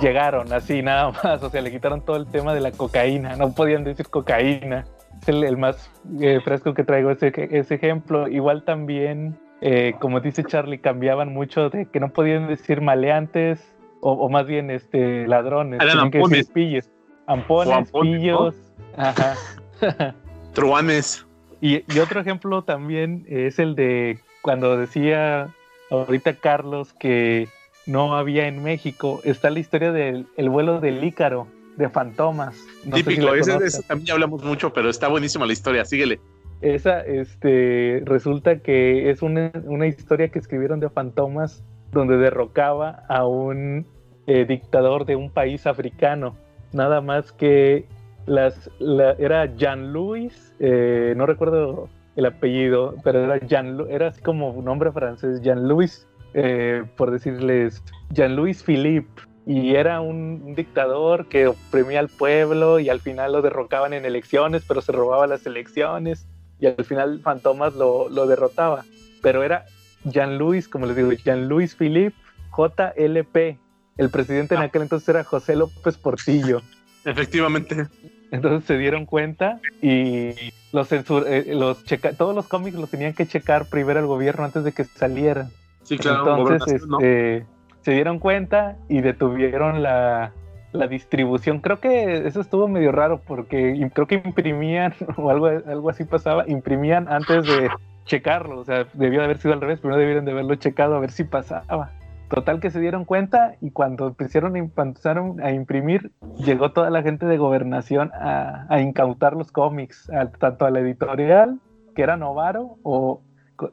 llegaron 0.00 0.52
así 0.52 0.82
nada 0.82 1.10
más, 1.10 1.42
o 1.42 1.50
sea, 1.50 1.60
le 1.60 1.70
quitaron 1.70 2.00
todo 2.00 2.16
el 2.16 2.26
tema 2.26 2.54
de 2.54 2.60
la 2.60 2.70
cocaína, 2.70 3.36
no 3.36 3.52
podían 3.52 3.84
decir 3.84 4.08
cocaína. 4.08 4.86
Es 5.20 5.28
el, 5.28 5.44
el 5.44 5.56
más 5.56 5.90
eh, 6.20 6.40
fresco 6.44 6.74
que 6.74 6.84
traigo 6.84 7.10
ese, 7.10 7.32
ese 7.50 7.74
ejemplo. 7.74 8.28
Igual 8.28 8.64
también, 8.64 9.38
eh, 9.60 9.94
como 9.98 10.20
dice 10.20 10.44
Charlie, 10.44 10.78
cambiaban 10.78 11.32
mucho 11.32 11.70
de 11.70 11.86
que 11.86 12.00
no 12.00 12.10
podían 12.10 12.48
decir 12.48 12.80
maleantes, 12.82 13.74
o, 14.06 14.12
o 14.12 14.28
más 14.28 14.46
bien 14.46 14.70
este 14.70 15.26
ladrones, 15.26 15.80
Eran 15.80 15.98
ampones. 15.98 16.30
decir 16.30 16.52
pillos. 16.52 16.90
Ampones, 17.26 17.90
pillos. 17.90 18.54
Ajá. 18.96 19.34
Truanes. 20.54 21.26
Y, 21.60 21.82
y 21.92 21.98
otro 21.98 22.20
ejemplo 22.20 22.62
también 22.62 23.24
es 23.28 23.58
el 23.58 23.74
de 23.74 24.20
cuando 24.42 24.78
decía 24.78 25.48
ahorita 25.90 26.34
Carlos 26.34 26.92
que 26.92 27.48
no 27.86 28.14
había 28.14 28.46
en 28.46 28.62
México, 28.62 29.20
está 29.24 29.50
la 29.50 29.58
historia 29.58 29.90
del 29.90 30.26
el 30.36 30.50
vuelo 30.50 30.80
del 30.80 31.02
Ícaro, 31.02 31.48
de 31.76 31.88
Fantomas. 31.88 32.54
No 32.84 32.96
sé 32.96 33.02
si 33.02 33.08
Típico, 33.08 33.34
la 33.34 33.40
ese, 33.40 33.56
ese 33.56 33.82
también 33.82 34.06
ya 34.06 34.14
hablamos 34.14 34.44
mucho, 34.44 34.72
pero 34.72 34.88
está 34.88 35.08
buenísima 35.08 35.46
la 35.46 35.52
historia, 35.52 35.84
síguele. 35.84 36.20
Esa, 36.60 37.00
este, 37.00 38.02
resulta 38.04 38.60
que 38.60 39.10
es 39.10 39.20
una, 39.20 39.50
una 39.64 39.88
historia 39.88 40.28
que 40.28 40.38
escribieron 40.38 40.78
de 40.78 40.90
Fantomas 40.90 41.64
donde 41.90 42.16
derrocaba 42.18 43.02
a 43.08 43.26
un 43.26 43.86
eh, 44.26 44.44
dictador 44.44 45.04
de 45.04 45.16
un 45.16 45.30
país 45.30 45.66
africano. 45.66 46.36
Nada 46.72 47.00
más 47.00 47.32
que 47.32 47.86
las, 48.26 48.70
la- 48.78 49.12
era 49.12 49.46
Jean-Louis, 49.56 50.54
eh, 50.58 51.14
no 51.16 51.26
recuerdo 51.26 51.88
el 52.16 52.26
apellido, 52.26 52.94
pero 53.04 53.24
era 53.24 53.38
Jean, 53.46 53.78
era 53.88 54.08
así 54.08 54.22
como 54.22 54.50
un 54.50 54.64
nombre 54.64 54.90
francés, 54.90 55.40
Jean-Louis, 55.42 56.08
eh, 56.34 56.82
por 56.96 57.10
decirles, 57.10 57.82
Jean-Louis 58.10 58.62
Philippe. 58.62 59.22
Y 59.46 59.76
era 59.76 60.00
un, 60.00 60.54
dictador 60.56 61.28
que 61.28 61.46
oprimía 61.46 62.00
al 62.00 62.08
pueblo 62.08 62.80
y 62.80 62.88
al 62.88 62.98
final 62.98 63.32
lo 63.32 63.42
derrocaban 63.42 63.92
en 63.92 64.04
elecciones, 64.04 64.64
pero 64.66 64.80
se 64.80 64.90
robaba 64.90 65.28
las 65.28 65.46
elecciones 65.46 66.26
y 66.58 66.66
al 66.66 66.84
final 66.84 67.20
Fantomas 67.20 67.74
lo, 67.76 68.08
lo 68.08 68.26
derrotaba. 68.26 68.84
Pero 69.22 69.44
era 69.44 69.66
Jean-Louis, 70.04 70.68
como 70.68 70.86
les 70.86 70.96
digo, 70.96 71.12
Jean-Louis 71.12 71.76
Philippe, 71.76 72.16
JLP. 72.56 73.58
El 73.96 74.10
presidente 74.10 74.54
en 74.54 74.62
Ah. 74.62 74.64
aquel 74.64 74.82
entonces 74.82 75.08
era 75.08 75.24
José 75.24 75.56
López 75.56 75.96
Portillo. 75.96 76.62
Efectivamente. 77.04 77.86
Entonces 78.30 78.66
se 78.66 78.76
dieron 78.76 79.06
cuenta 79.06 79.60
y 79.80 80.32
los, 80.72 80.88
censur 80.88 81.24
eh, 81.28 81.54
los 81.54 81.84
checa 81.84 82.12
todos 82.12 82.34
los 82.34 82.48
cómics 82.48 82.76
los 82.76 82.90
tenían 82.90 83.14
que 83.14 83.26
checar 83.26 83.66
primero 83.66 84.00
el 84.00 84.06
gobierno 84.06 84.44
antes 84.44 84.64
de 84.64 84.72
que 84.72 84.84
salieran. 84.84 85.50
Sí, 85.84 85.96
claro. 85.96 86.36
Entonces 86.36 86.82
este, 86.82 87.46
se 87.82 87.92
dieron 87.92 88.18
cuenta 88.18 88.76
y 88.88 89.00
detuvieron 89.00 89.82
la, 89.82 90.32
la 90.72 90.86
distribución. 90.88 91.60
Creo 91.60 91.78
que 91.78 92.26
eso 92.26 92.40
estuvo 92.40 92.66
medio 92.66 92.90
raro 92.90 93.20
porque 93.24 93.88
creo 93.94 94.06
que 94.08 94.16
imprimían 94.16 94.92
o 95.16 95.30
algo, 95.30 95.46
algo 95.46 95.90
así 95.90 96.04
pasaba, 96.04 96.44
imprimían 96.48 97.06
antes 97.08 97.46
de 97.46 97.70
checarlo. 98.04 98.58
O 98.58 98.64
sea, 98.64 98.86
debió 98.94 99.20
de 99.20 99.26
haber 99.26 99.38
sido 99.38 99.54
al 99.54 99.60
revés, 99.60 99.78
primero 99.78 100.00
debieron 100.00 100.24
de 100.24 100.32
haberlo 100.32 100.56
checado 100.56 100.96
a 100.96 100.98
ver 100.98 101.12
si 101.12 101.22
pasaba. 101.22 101.92
Total 102.28 102.58
que 102.58 102.70
se 102.70 102.80
dieron 102.80 103.04
cuenta 103.04 103.54
y 103.60 103.70
cuando 103.70 104.08
empezaron, 104.08 105.40
a 105.40 105.52
imprimir, 105.52 106.10
llegó 106.38 106.72
toda 106.72 106.90
la 106.90 107.02
gente 107.02 107.26
de 107.26 107.38
gobernación 107.38 108.10
a, 108.14 108.80
incautar 108.80 109.34
los 109.34 109.52
cómics, 109.52 110.10
tanto 110.38 110.64
a 110.64 110.70
la 110.70 110.80
editorial, 110.80 111.60
que 111.94 112.02
era 112.02 112.16
Novaro, 112.16 112.78
o 112.82 113.22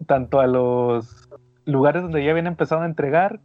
tanto 0.05 0.39
a 0.39 0.47
los 0.47 1.29
lugares 1.65 2.03
donde 2.03 2.23
ya 2.23 2.31
habían 2.31 2.47
empezado 2.47 2.81
a 2.81 2.85
entregar, 2.85 3.39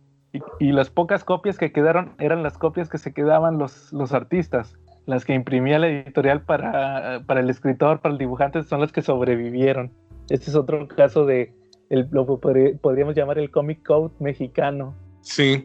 y, 0.61 0.73
las 0.73 0.91
pocas 0.91 1.25
copias 1.25 1.57
que 1.57 1.73
quedaron 1.73 2.12
eran 2.19 2.43
las 2.43 2.59
copias 2.59 2.91
que 2.91 2.99
se 2.99 3.15
quedaban 3.15 3.57
los, 3.57 3.93
los 3.95 4.12
artistas. 4.12 4.79
Las 5.07 5.25
que 5.25 5.33
imprimía 5.33 5.79
la 5.79 5.88
editorial 5.88 6.43
para, 6.43 7.23
para 7.25 7.41
el 7.41 7.49
escritor, 7.49 8.00
para 8.00 8.12
el 8.12 8.19
dibujante, 8.19 8.62
son 8.62 8.83
las 8.83 8.93
que 8.93 9.00
sobrevivieron. 9.00 9.91
Este 10.29 10.50
es 10.50 10.55
otro 10.55 10.87
caso 10.87 11.25
de 11.25 11.55
el, 11.90 12.09
lo 12.11 12.26
podríamos 12.26 13.14
llamar 13.14 13.38
el 13.38 13.50
Comic 13.50 13.85
Code 13.85 14.14
mexicano. 14.21 14.95
Sí, 15.21 15.64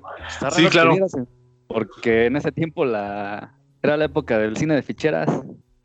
sí, 0.52 0.66
claro. 0.68 0.96
Porque 1.68 2.26
en 2.26 2.36
ese 2.36 2.52
tiempo 2.52 2.86
la 2.86 3.56
era 3.82 3.98
la 3.98 4.06
época 4.06 4.38
del 4.38 4.58
cine 4.58 4.76
de 4.76 4.82
ficheras. 4.82 5.30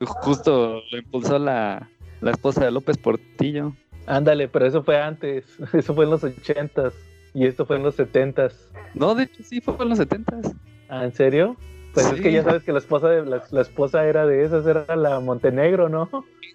Justo 0.00 0.82
lo 0.90 0.98
impulsó 0.98 1.38
la, 1.38 1.90
la 2.20 2.30
esposa 2.30 2.64
de 2.64 2.70
López 2.70 2.96
Portillo. 2.96 3.72
Ándale, 4.06 4.48
pero 4.48 4.66
eso 4.66 4.82
fue 4.82 5.00
antes. 5.00 5.44
Eso 5.74 5.94
fue 5.94 6.04
en 6.04 6.10
los 6.10 6.24
ochentas. 6.24 6.94
Y 7.34 7.46
esto 7.46 7.66
fue 7.66 7.76
en 7.76 7.82
los 7.82 7.94
setentas. 7.94 8.72
No, 8.94 9.14
de 9.14 9.24
hecho 9.24 9.42
sí, 9.42 9.60
fue 9.60 9.74
en 9.80 9.90
los 9.90 9.98
setentas. 9.98 10.54
¿Ah, 10.88 11.04
en 11.04 11.12
serio? 11.12 11.56
Pues 11.92 12.12
es 12.12 12.20
que 12.20 12.32
ya 12.32 12.42
sabes 12.42 12.62
que 12.62 12.72
la 12.72 12.78
esposa 12.78 13.08
de 13.08 13.24
la, 13.26 13.60
esposa 13.60 14.06
era 14.06 14.26
de 14.26 14.44
esas, 14.44 14.66
era 14.66 14.96
la 14.96 15.20
Montenegro, 15.20 15.88
¿no? 15.88 16.08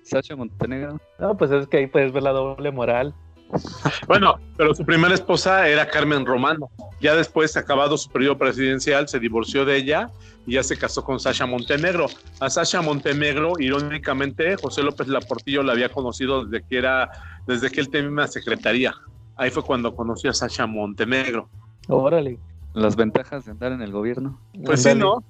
Sacha 0.03 0.35
Montenegro. 0.35 0.99
No, 1.19 1.37
pues 1.37 1.51
es 1.51 1.67
que 1.67 1.77
ahí 1.77 1.87
puedes 1.87 2.11
ver 2.11 2.23
la 2.23 2.31
doble 2.31 2.71
moral. 2.71 3.13
Bueno, 4.07 4.39
pero 4.57 4.73
su 4.73 4.85
primera 4.85 5.13
esposa 5.13 5.67
era 5.67 5.87
Carmen 5.87 6.25
Romano. 6.25 6.69
Ya 6.99 7.15
después, 7.15 7.55
acabado 7.57 7.97
su 7.97 8.09
periodo 8.09 8.37
presidencial, 8.37 9.07
se 9.07 9.19
divorció 9.19 9.65
de 9.65 9.77
ella 9.77 10.09
y 10.45 10.53
ya 10.53 10.63
se 10.63 10.77
casó 10.77 11.03
con 11.03 11.19
Sasha 11.19 11.45
Montenegro. 11.45 12.07
A 12.39 12.49
Sasha 12.49 12.81
Montenegro, 12.81 13.53
irónicamente, 13.59 14.55
José 14.57 14.83
López 14.83 15.07
Laportillo 15.07 15.63
la 15.63 15.73
había 15.73 15.89
conocido 15.89 16.45
desde 16.45 16.65
que 16.67 16.77
era, 16.77 17.11
desde 17.47 17.71
que 17.71 17.81
él 17.81 17.89
tenía 17.89 18.09
una 18.09 18.27
secretaría. 18.27 18.93
Ahí 19.35 19.49
fue 19.49 19.63
cuando 19.63 19.95
conoció 19.95 20.29
a 20.29 20.33
Sasha 20.33 20.65
Montenegro. 20.67 21.49
Órale. 21.87 22.39
Las 22.73 22.95
ventajas 22.95 23.45
de 23.45 23.51
andar 23.51 23.71
en 23.71 23.81
el 23.81 23.91
gobierno. 23.91 24.39
Pues 24.65 24.83
sí, 24.83 24.95
¿no? 24.95 25.23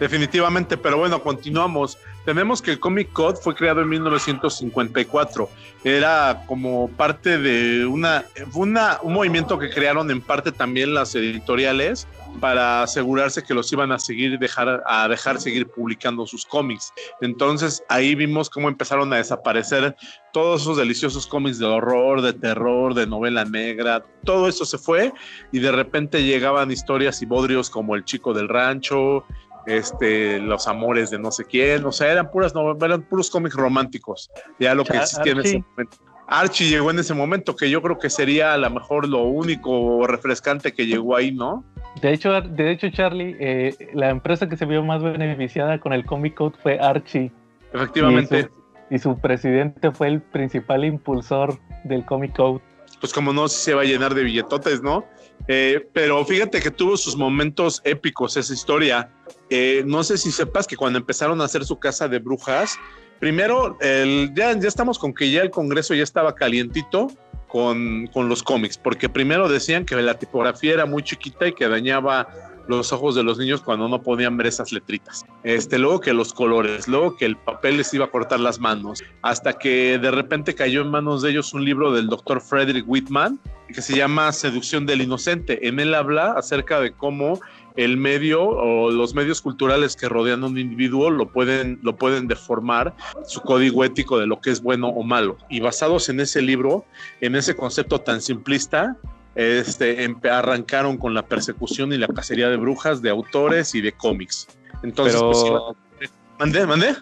Definitivamente, 0.00 0.76
pero 0.76 0.98
bueno, 0.98 1.22
continuamos. 1.22 1.98
Tenemos 2.24 2.60
que 2.60 2.72
el 2.72 2.80
Comic 2.80 3.12
Code 3.12 3.38
fue 3.40 3.54
creado 3.54 3.82
en 3.82 3.88
1954. 3.90 5.48
Era 5.84 6.42
como 6.46 6.88
parte 6.88 7.38
de 7.38 7.86
una, 7.86 8.24
una, 8.54 8.98
un 9.02 9.12
movimiento 9.12 9.58
que 9.58 9.70
crearon 9.70 10.10
en 10.10 10.20
parte 10.20 10.50
también 10.50 10.94
las 10.94 11.14
editoriales 11.14 12.08
para 12.40 12.82
asegurarse 12.82 13.42
que 13.42 13.54
los 13.54 13.72
iban 13.72 13.92
a 13.92 13.98
seguir 13.98 14.38
dejar 14.38 14.82
a 14.86 15.08
dejar 15.08 15.40
seguir 15.40 15.68
publicando 15.68 16.26
sus 16.26 16.44
cómics. 16.44 16.92
Entonces 17.20 17.82
ahí 17.88 18.14
vimos 18.14 18.50
cómo 18.50 18.68
empezaron 18.68 19.12
a 19.12 19.16
desaparecer 19.16 19.96
todos 20.32 20.62
esos 20.62 20.76
deliciosos 20.76 21.26
cómics 21.26 21.58
de 21.58 21.66
horror, 21.66 22.22
de 22.22 22.32
terror, 22.32 22.94
de 22.94 23.06
novela 23.06 23.44
negra, 23.44 24.04
todo 24.24 24.48
eso 24.48 24.64
se 24.64 24.78
fue 24.78 25.12
y 25.52 25.60
de 25.60 25.72
repente 25.72 26.22
llegaban 26.22 26.70
historias 26.70 27.22
y 27.22 27.26
bodrios 27.26 27.70
como 27.70 27.94
El 27.94 28.04
chico 28.04 28.34
del 28.34 28.48
rancho, 28.48 29.24
este, 29.66 30.40
los 30.40 30.66
amores 30.68 31.10
de 31.10 31.18
no 31.18 31.30
sé 31.30 31.44
quién, 31.44 31.84
o 31.84 31.92
sea, 31.92 32.12
eran 32.12 32.30
puras 32.30 32.52
eran 32.82 33.02
puros 33.02 33.30
cómics 33.30 33.54
románticos, 33.54 34.30
ya 34.58 34.74
lo 34.74 34.84
que 34.84 34.96
existía 34.96 35.32
en 35.32 35.40
ese 35.40 35.64
momento. 35.70 35.96
Archie 36.26 36.68
llegó 36.68 36.90
en 36.90 36.98
ese 36.98 37.14
momento, 37.14 37.54
que 37.54 37.68
yo 37.68 37.82
creo 37.82 37.98
que 37.98 38.08
sería 38.08 38.54
a 38.54 38.56
lo 38.56 38.70
mejor 38.70 39.08
lo 39.08 39.24
único 39.24 40.06
refrescante 40.06 40.72
que 40.72 40.86
llegó 40.86 41.16
ahí, 41.16 41.32
¿no? 41.32 41.64
De 42.00 42.12
hecho, 42.12 42.40
de 42.40 42.70
hecho 42.70 42.90
Charlie, 42.90 43.36
eh, 43.38 43.90
la 43.94 44.10
empresa 44.10 44.48
que 44.48 44.56
se 44.56 44.66
vio 44.66 44.82
más 44.82 45.02
beneficiada 45.02 45.78
con 45.78 45.92
el 45.92 46.04
Comic 46.04 46.34
Code 46.34 46.56
fue 46.62 46.78
Archie. 46.78 47.30
Efectivamente. 47.72 48.48
Y 48.90 48.98
su, 48.98 49.18
presidente 49.18 49.90
fue 49.92 50.08
el 50.08 50.20
principal 50.20 50.84
impulsor 50.84 51.58
del 51.84 52.04
Comic 52.04 52.36
Code. 52.36 52.60
Pues 53.00 53.12
como 53.12 53.32
no, 53.32 53.48
si 53.48 53.56
se 53.56 53.74
va 53.74 53.82
a 53.82 53.84
llenar 53.84 54.14
de 54.14 54.24
billetotes, 54.24 54.82
¿no? 54.82 55.04
Eh, 55.48 55.88
pero 55.92 56.24
fíjate 56.24 56.60
que 56.60 56.70
tuvo 56.70 56.96
sus 56.96 57.16
momentos 57.16 57.80
épicos 57.84 58.36
esa 58.36 58.52
historia. 58.52 59.10
Eh, 59.50 59.82
no 59.86 60.04
sé 60.04 60.16
si 60.18 60.30
sepas 60.30 60.66
que 60.66 60.76
cuando 60.76 60.98
empezaron 60.98 61.40
a 61.40 61.44
hacer 61.44 61.64
su 61.64 61.78
casa 61.78 62.08
de 62.08 62.18
brujas, 62.18 62.78
primero, 63.20 63.76
el, 63.80 64.32
ya, 64.34 64.58
ya 64.58 64.68
estamos 64.68 64.98
con 64.98 65.12
que 65.12 65.30
ya 65.30 65.42
el 65.42 65.50
Congreso 65.50 65.94
ya 65.94 66.02
estaba 66.02 66.34
calientito 66.34 67.08
con, 67.54 68.28
los 68.28 68.42
cómics, 68.42 68.76
porque 68.76 69.08
primero 69.08 69.48
decían 69.48 69.86
que 69.86 69.94
la 69.94 70.18
tipografía 70.18 70.74
era 70.74 70.86
muy 70.86 71.04
chiquita 71.04 71.46
y 71.46 71.52
que 71.52 71.68
dañaba 71.68 72.26
los 72.66 72.92
ojos 72.92 73.14
de 73.14 73.22
los 73.22 73.38
niños 73.38 73.60
cuando 73.60 73.86
no 73.88 74.02
podían 74.02 74.36
ver 74.36 74.48
esas 74.48 74.72
letritas. 74.72 75.24
Este, 75.44 75.78
luego 75.78 76.00
que 76.00 76.12
los 76.12 76.32
colores, 76.32 76.88
luego 76.88 77.16
que 77.16 77.26
el 77.26 77.36
papel 77.36 77.76
les 77.76 77.94
iba 77.94 78.06
a 78.06 78.10
cortar 78.10 78.40
las 78.40 78.58
manos, 78.58 79.04
hasta 79.22 79.52
que 79.52 80.00
de 80.00 80.10
repente 80.10 80.56
cayó 80.56 80.82
en 80.82 80.90
manos 80.90 81.22
de 81.22 81.30
ellos 81.30 81.54
un 81.54 81.64
libro 81.64 81.92
del 81.92 82.08
doctor 82.08 82.40
Frederick 82.40 82.86
Whitman 82.88 83.38
que 83.68 83.82
se 83.82 83.96
llama 83.96 84.32
Seducción 84.32 84.84
del 84.84 85.02
Inocente. 85.02 85.68
En 85.68 85.78
él 85.78 85.94
habla 85.94 86.32
acerca 86.32 86.80
de 86.80 86.90
cómo 86.90 87.38
el 87.76 87.96
medio 87.96 88.42
o 88.42 88.90
los 88.90 89.14
medios 89.14 89.40
culturales 89.40 89.96
que 89.96 90.08
rodean 90.08 90.44
a 90.44 90.46
un 90.46 90.58
individuo 90.58 91.10
lo 91.10 91.28
pueden, 91.28 91.78
lo 91.82 91.96
pueden 91.96 92.28
deformar 92.28 92.94
su 93.26 93.40
código 93.40 93.84
ético 93.84 94.18
de 94.18 94.26
lo 94.26 94.40
que 94.40 94.50
es 94.50 94.62
bueno 94.62 94.88
o 94.88 95.02
malo. 95.02 95.36
Y 95.48 95.60
basados 95.60 96.08
en 96.08 96.20
ese 96.20 96.40
libro, 96.40 96.84
en 97.20 97.34
ese 97.34 97.56
concepto 97.56 98.00
tan 98.00 98.20
simplista, 98.20 98.96
este, 99.34 100.14
arrancaron 100.30 100.96
con 100.96 101.14
la 101.14 101.26
persecución 101.26 101.92
y 101.92 101.98
la 101.98 102.06
cacería 102.06 102.48
de 102.48 102.56
brujas, 102.56 103.02
de 103.02 103.10
autores 103.10 103.74
y 103.74 103.80
de 103.80 103.92
cómics. 103.92 104.46
Entonces, 104.82 105.20
Pero... 105.20 105.76
pues, 105.98 106.12
mandé, 106.38 106.66
mandé. 106.66 106.94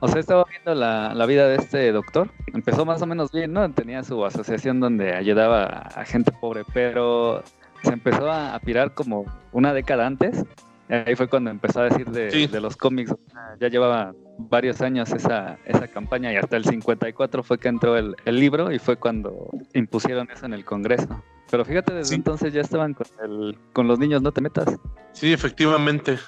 O 0.00 0.08
sea, 0.08 0.20
estaba 0.20 0.44
viendo 0.48 0.74
la, 0.74 1.14
la, 1.14 1.26
vida 1.26 1.46
de 1.46 1.56
este 1.56 1.92
doctor. 1.92 2.30
Empezó 2.54 2.86
más 2.86 3.02
o 3.02 3.06
menos 3.06 3.32
bien, 3.32 3.52
¿no? 3.52 3.70
Tenía 3.70 4.02
su 4.02 4.24
asociación 4.24 4.80
donde 4.80 5.14
ayudaba 5.14 5.64
a 5.66 6.04
gente 6.06 6.32
pobre, 6.32 6.64
pero 6.72 7.42
se 7.82 7.92
empezó 7.92 8.30
a, 8.30 8.58
pirar 8.60 8.94
como 8.94 9.24
una 9.52 9.72
década 9.72 10.06
antes. 10.06 10.44
Ahí 10.88 11.14
fue 11.14 11.28
cuando 11.28 11.50
empezó 11.50 11.80
a 11.80 11.84
decir 11.84 12.06
de, 12.10 12.48
de 12.48 12.60
los 12.60 12.76
cómics. 12.76 13.14
Ya 13.60 13.68
llevaba 13.68 14.12
varios 14.38 14.80
años 14.80 15.12
esa, 15.12 15.58
esa 15.64 15.86
campaña 15.88 16.32
y 16.32 16.36
hasta 16.36 16.56
el 16.56 16.64
54 16.64 17.42
fue 17.42 17.58
que 17.58 17.68
entró 17.68 17.96
el, 17.96 18.16
el 18.24 18.40
libro 18.40 18.72
y 18.72 18.78
fue 18.78 18.96
cuando 18.96 19.50
impusieron 19.74 20.28
eso 20.30 20.46
en 20.46 20.54
el 20.54 20.64
Congreso. 20.64 21.22
Pero 21.50 21.64
fíjate, 21.64 21.92
desde 21.92 22.14
entonces 22.14 22.52
ya 22.52 22.60
estaban 22.60 22.94
con, 22.94 23.06
el, 23.22 23.58
con 23.72 23.88
los 23.88 23.98
niños, 23.98 24.22
no 24.22 24.32
te 24.32 24.40
metas. 24.40 24.78
Sí, 25.12 25.32
efectivamente. 25.32 26.18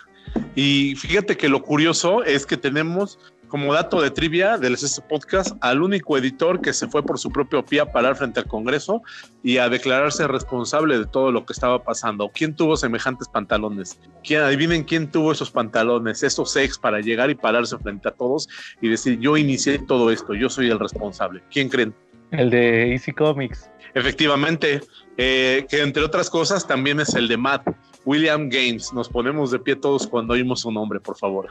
Y 0.55 0.95
fíjate 0.97 1.37
que 1.37 1.49
lo 1.49 1.63
curioso 1.63 2.25
es 2.25 2.47
que 2.47 2.57
tenemos 2.57 3.19
como 3.53 3.75
dato 3.75 4.01
de 4.01 4.11
trivia 4.11 4.57
del 4.57 4.73
este 4.73 5.03
podcast 5.03 5.59
al 5.61 5.83
único 5.83 6.17
editor 6.17 6.63
que 6.63 6.73
se 6.73 6.89
fue 6.89 7.05
por 7.05 7.19
su 7.19 7.31
propio 7.31 7.63
pie 7.63 7.81
a 7.81 7.93
parar 7.93 8.17
frente 8.17 8.41
al 8.41 8.47
Congreso 8.47 9.03
y 9.43 9.59
a 9.59 9.69
declararse 9.69 10.27
responsable 10.27 10.99
de 10.99 11.05
todo 11.05 11.31
lo 11.31 11.45
que 11.45 11.53
estaba 11.53 11.85
pasando. 11.85 12.31
¿Quién 12.33 12.57
tuvo 12.57 12.79
semejantes 12.79 13.29
pantalones? 13.29 14.01
¿Quién, 14.25 14.41
adivinen 14.41 14.85
quién 14.85 15.11
tuvo 15.11 15.33
esos 15.33 15.51
pantalones, 15.51 16.23
esos 16.23 16.57
ex 16.57 16.79
para 16.79 17.01
llegar 17.01 17.29
y 17.29 17.35
pararse 17.35 17.77
frente 17.77 18.09
a 18.09 18.13
todos 18.13 18.49
y 18.81 18.89
decir 18.89 19.19
yo 19.21 19.37
inicié 19.37 19.79
todo 19.81 20.11
esto, 20.11 20.33
yo 20.33 20.49
soy 20.49 20.71
el 20.71 20.79
responsable. 20.79 21.43
¿Quién 21.51 21.69
creen? 21.69 21.95
El 22.31 22.49
de 22.49 22.93
Easy 22.93 23.13
Comics. 23.13 23.71
Efectivamente, 23.93 24.81
eh, 25.19 25.67
que 25.69 25.83
entre 25.83 26.03
otras 26.03 26.31
cosas 26.31 26.67
también 26.67 27.01
es 27.01 27.15
el 27.15 27.29
de 27.29 27.37
Matt, 27.37 27.69
William 28.07 28.49
Games. 28.49 28.95
Nos 28.95 29.11
ponemos 29.11 29.51
de 29.51 29.59
pie 29.59 29.77
todos 29.77 30.07
cuando 30.07 30.33
oímos 30.33 30.61
su 30.61 30.73
nombre, 30.73 31.01
por 31.01 31.19
favor. 31.19 31.51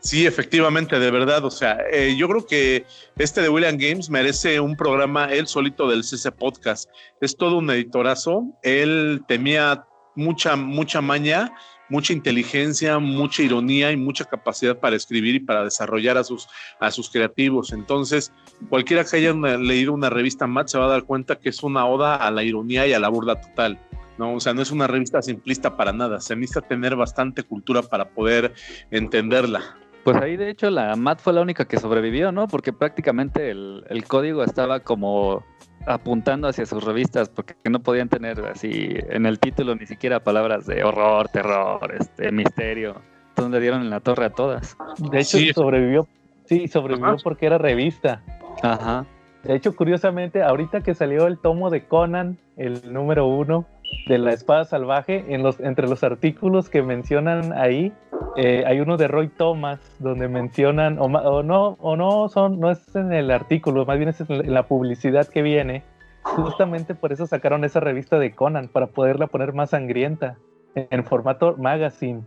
Sí, 0.00 0.26
efectivamente, 0.26 0.98
de 0.98 1.10
verdad. 1.10 1.44
O 1.44 1.50
sea, 1.50 1.78
eh, 1.92 2.14
yo 2.16 2.28
creo 2.28 2.46
que 2.46 2.86
este 3.16 3.42
de 3.42 3.48
William 3.48 3.76
Games 3.76 4.08
merece 4.10 4.60
un 4.60 4.76
programa 4.76 5.32
él 5.32 5.46
solito 5.46 5.88
del 5.88 6.04
CC 6.04 6.30
Podcast. 6.30 6.88
Es 7.20 7.36
todo 7.36 7.58
un 7.58 7.70
editorazo. 7.70 8.44
Él 8.62 9.22
tenía 9.26 9.84
mucha, 10.14 10.56
mucha 10.56 11.00
maña, 11.00 11.52
mucha 11.88 12.12
inteligencia, 12.12 12.98
mucha 12.98 13.42
ironía 13.42 13.90
y 13.90 13.96
mucha 13.96 14.24
capacidad 14.24 14.78
para 14.78 14.96
escribir 14.96 15.34
y 15.36 15.40
para 15.40 15.64
desarrollar 15.64 16.16
a 16.16 16.24
sus, 16.24 16.48
a 16.80 16.90
sus 16.90 17.10
creativos. 17.10 17.72
Entonces, 17.72 18.32
cualquiera 18.68 19.04
que 19.04 19.16
haya 19.16 19.32
leído 19.32 19.92
una 19.92 20.10
revista 20.10 20.46
Matt 20.46 20.68
se 20.68 20.78
va 20.78 20.86
a 20.86 20.90
dar 20.90 21.04
cuenta 21.04 21.38
que 21.38 21.48
es 21.48 21.62
una 21.62 21.86
oda 21.86 22.16
a 22.16 22.30
la 22.30 22.44
ironía 22.44 22.86
y 22.86 22.92
a 22.92 23.00
la 23.00 23.08
burla 23.08 23.40
total. 23.40 23.80
¿no? 24.18 24.34
O 24.34 24.40
sea, 24.40 24.52
no 24.52 24.62
es 24.62 24.70
una 24.70 24.86
revista 24.86 25.22
simplista 25.22 25.76
para 25.76 25.92
nada, 25.92 26.20
se 26.20 26.34
necesita 26.34 26.66
tener 26.66 26.96
bastante 26.96 27.44
cultura 27.44 27.82
para 27.82 28.10
poder 28.10 28.52
entenderla. 28.90 29.76
Pues 30.12 30.22
ahí 30.22 30.36
de 30.36 30.50
hecho 30.50 30.70
la 30.70 30.94
MAT 30.96 31.20
fue 31.20 31.32
la 31.32 31.40
única 31.40 31.64
que 31.66 31.78
sobrevivió, 31.78 32.32
¿no? 32.32 32.48
Porque 32.48 32.72
prácticamente 32.72 33.50
el, 33.50 33.84
el 33.88 34.04
código 34.04 34.42
estaba 34.42 34.80
como 34.80 35.44
apuntando 35.86 36.48
hacia 36.48 36.66
sus 36.66 36.84
revistas 36.84 37.28
porque 37.28 37.54
no 37.70 37.80
podían 37.80 38.08
tener 38.08 38.40
así 38.46 38.94
en 39.08 39.26
el 39.26 39.38
título 39.38 39.74
ni 39.74 39.86
siquiera 39.86 40.20
palabras 40.20 40.66
de 40.66 40.84
horror, 40.84 41.28
terror, 41.28 41.94
este 41.98 42.30
misterio. 42.32 42.96
Entonces 43.30 43.52
le 43.52 43.60
dieron 43.60 43.82
en 43.82 43.90
la 43.90 44.00
torre 44.00 44.26
a 44.26 44.30
todas. 44.30 44.76
De 44.98 45.20
hecho, 45.20 45.38
Sí. 45.38 45.52
sobrevivió. 45.52 46.06
Sí, 46.46 46.68
sobrevivió 46.68 47.08
Ajá. 47.10 47.16
porque 47.22 47.46
era 47.46 47.58
revista. 47.58 48.22
Ajá. 48.62 49.06
De 49.44 49.54
hecho, 49.54 49.74
curiosamente, 49.76 50.42
ahorita 50.42 50.80
que 50.82 50.94
salió 50.94 51.26
el 51.26 51.38
tomo 51.38 51.70
de 51.70 51.84
Conan, 51.84 52.36
el 52.56 52.92
número 52.92 53.26
uno 53.26 53.66
de 54.06 54.18
la 54.18 54.32
espada 54.32 54.64
salvaje, 54.64 55.24
entre 55.28 55.88
los 55.88 56.02
artículos 56.02 56.70
que 56.70 56.82
mencionan 56.82 57.52
ahí, 57.52 57.92
eh, 58.36 58.64
hay 58.66 58.80
uno 58.80 58.96
de 58.96 59.08
Roy 59.08 59.28
Thomas 59.28 59.80
donde 59.98 60.28
mencionan, 60.28 60.98
o, 60.98 61.04
o 61.04 61.42
no, 61.42 61.76
o 61.80 61.96
no 61.96 62.28
son, 62.28 62.58
no 62.60 62.70
es 62.70 62.94
en 62.94 63.12
el 63.12 63.30
artículo, 63.30 63.84
más 63.84 63.98
bien 63.98 64.10
es 64.10 64.20
en 64.20 64.52
la 64.52 64.66
publicidad 64.66 65.26
que 65.26 65.42
viene. 65.42 65.82
Justamente 66.22 66.94
por 66.94 67.12
eso 67.12 67.26
sacaron 67.26 67.64
esa 67.64 67.80
revista 67.80 68.18
de 68.18 68.32
Conan, 68.32 68.68
para 68.68 68.88
poderla 68.88 69.26
poner 69.26 69.52
más 69.52 69.70
sangrienta, 69.70 70.36
en, 70.74 71.04
formato 71.04 71.56
magazine. 71.56 72.22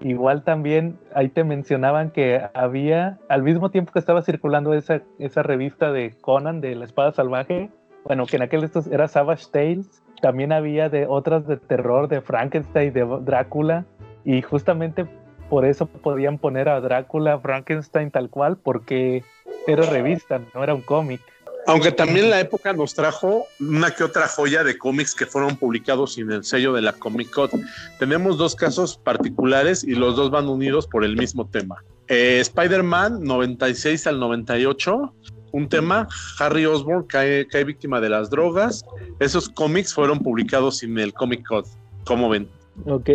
Igual 0.00 0.42
también 0.42 0.98
ahí 1.14 1.28
te 1.28 1.44
mencionaban 1.44 2.10
que 2.10 2.42
había, 2.54 3.18
al 3.28 3.42
mismo 3.42 3.70
tiempo 3.70 3.92
que 3.92 3.98
estaba 3.98 4.22
circulando 4.22 4.74
esa, 4.74 5.02
esa 5.18 5.42
revista 5.42 5.92
de 5.92 6.12
Conan 6.20 6.60
de 6.60 6.74
la 6.74 6.84
espada 6.84 7.12
salvaje, 7.12 7.70
bueno, 8.04 8.26
que 8.26 8.36
en 8.36 8.42
aquel 8.42 8.64
estos 8.64 8.88
era 8.88 9.06
Savage 9.06 9.46
Tales, 9.52 10.02
también 10.22 10.52
había 10.52 10.88
de 10.88 11.06
otras 11.06 11.46
de 11.46 11.56
terror, 11.58 12.08
de 12.08 12.22
Frankenstein, 12.22 12.92
de 12.92 13.04
Drácula, 13.22 13.84
y 14.24 14.40
justamente 14.40 15.04
por 15.50 15.66
eso 15.66 15.86
podían 15.86 16.38
poner 16.38 16.68
a 16.68 16.80
Drácula, 16.80 17.40
Frankenstein 17.40 18.10
tal 18.10 18.30
cual, 18.30 18.56
porque 18.56 19.24
era 19.66 19.82
revista, 19.82 20.40
no 20.54 20.62
era 20.62 20.74
un 20.74 20.80
cómic. 20.80 21.20
Aunque 21.66 21.92
también 21.92 22.30
la 22.30 22.40
época 22.40 22.72
nos 22.72 22.94
trajo 22.94 23.46
una 23.60 23.90
que 23.90 24.02
otra 24.04 24.26
joya 24.26 24.64
de 24.64 24.78
cómics 24.78 25.14
que 25.14 25.26
fueron 25.26 25.56
publicados 25.56 26.14
sin 26.14 26.30
el 26.32 26.44
sello 26.44 26.72
de 26.72 26.82
la 26.82 26.92
Comic 26.92 27.30
Con. 27.30 27.50
Tenemos 27.98 28.38
dos 28.38 28.56
casos 28.56 28.96
particulares 28.96 29.84
y 29.84 29.94
los 29.94 30.16
dos 30.16 30.30
van 30.30 30.48
unidos 30.48 30.86
por 30.86 31.04
el 31.04 31.16
mismo 31.16 31.48
tema. 31.48 31.84
Eh, 32.08 32.40
Spider-Man 32.40 33.22
96 33.22 34.06
al 34.08 34.18
98, 34.18 35.14
un 35.52 35.68
tema, 35.68 36.08
Harry 36.38 36.66
Osborn 36.66 37.04
cae, 37.06 37.46
cae 37.46 37.64
víctima 37.64 38.00
de 38.00 38.08
las 38.08 38.30
drogas. 38.30 38.84
Esos 39.20 39.48
cómics 39.48 39.94
fueron 39.94 40.18
publicados 40.18 40.78
sin 40.78 40.98
el 40.98 41.12
Comic 41.12 41.46
Con. 41.46 41.64
¿Cómo 42.04 42.28
ven? 42.28 42.48
Ok. 42.86 43.08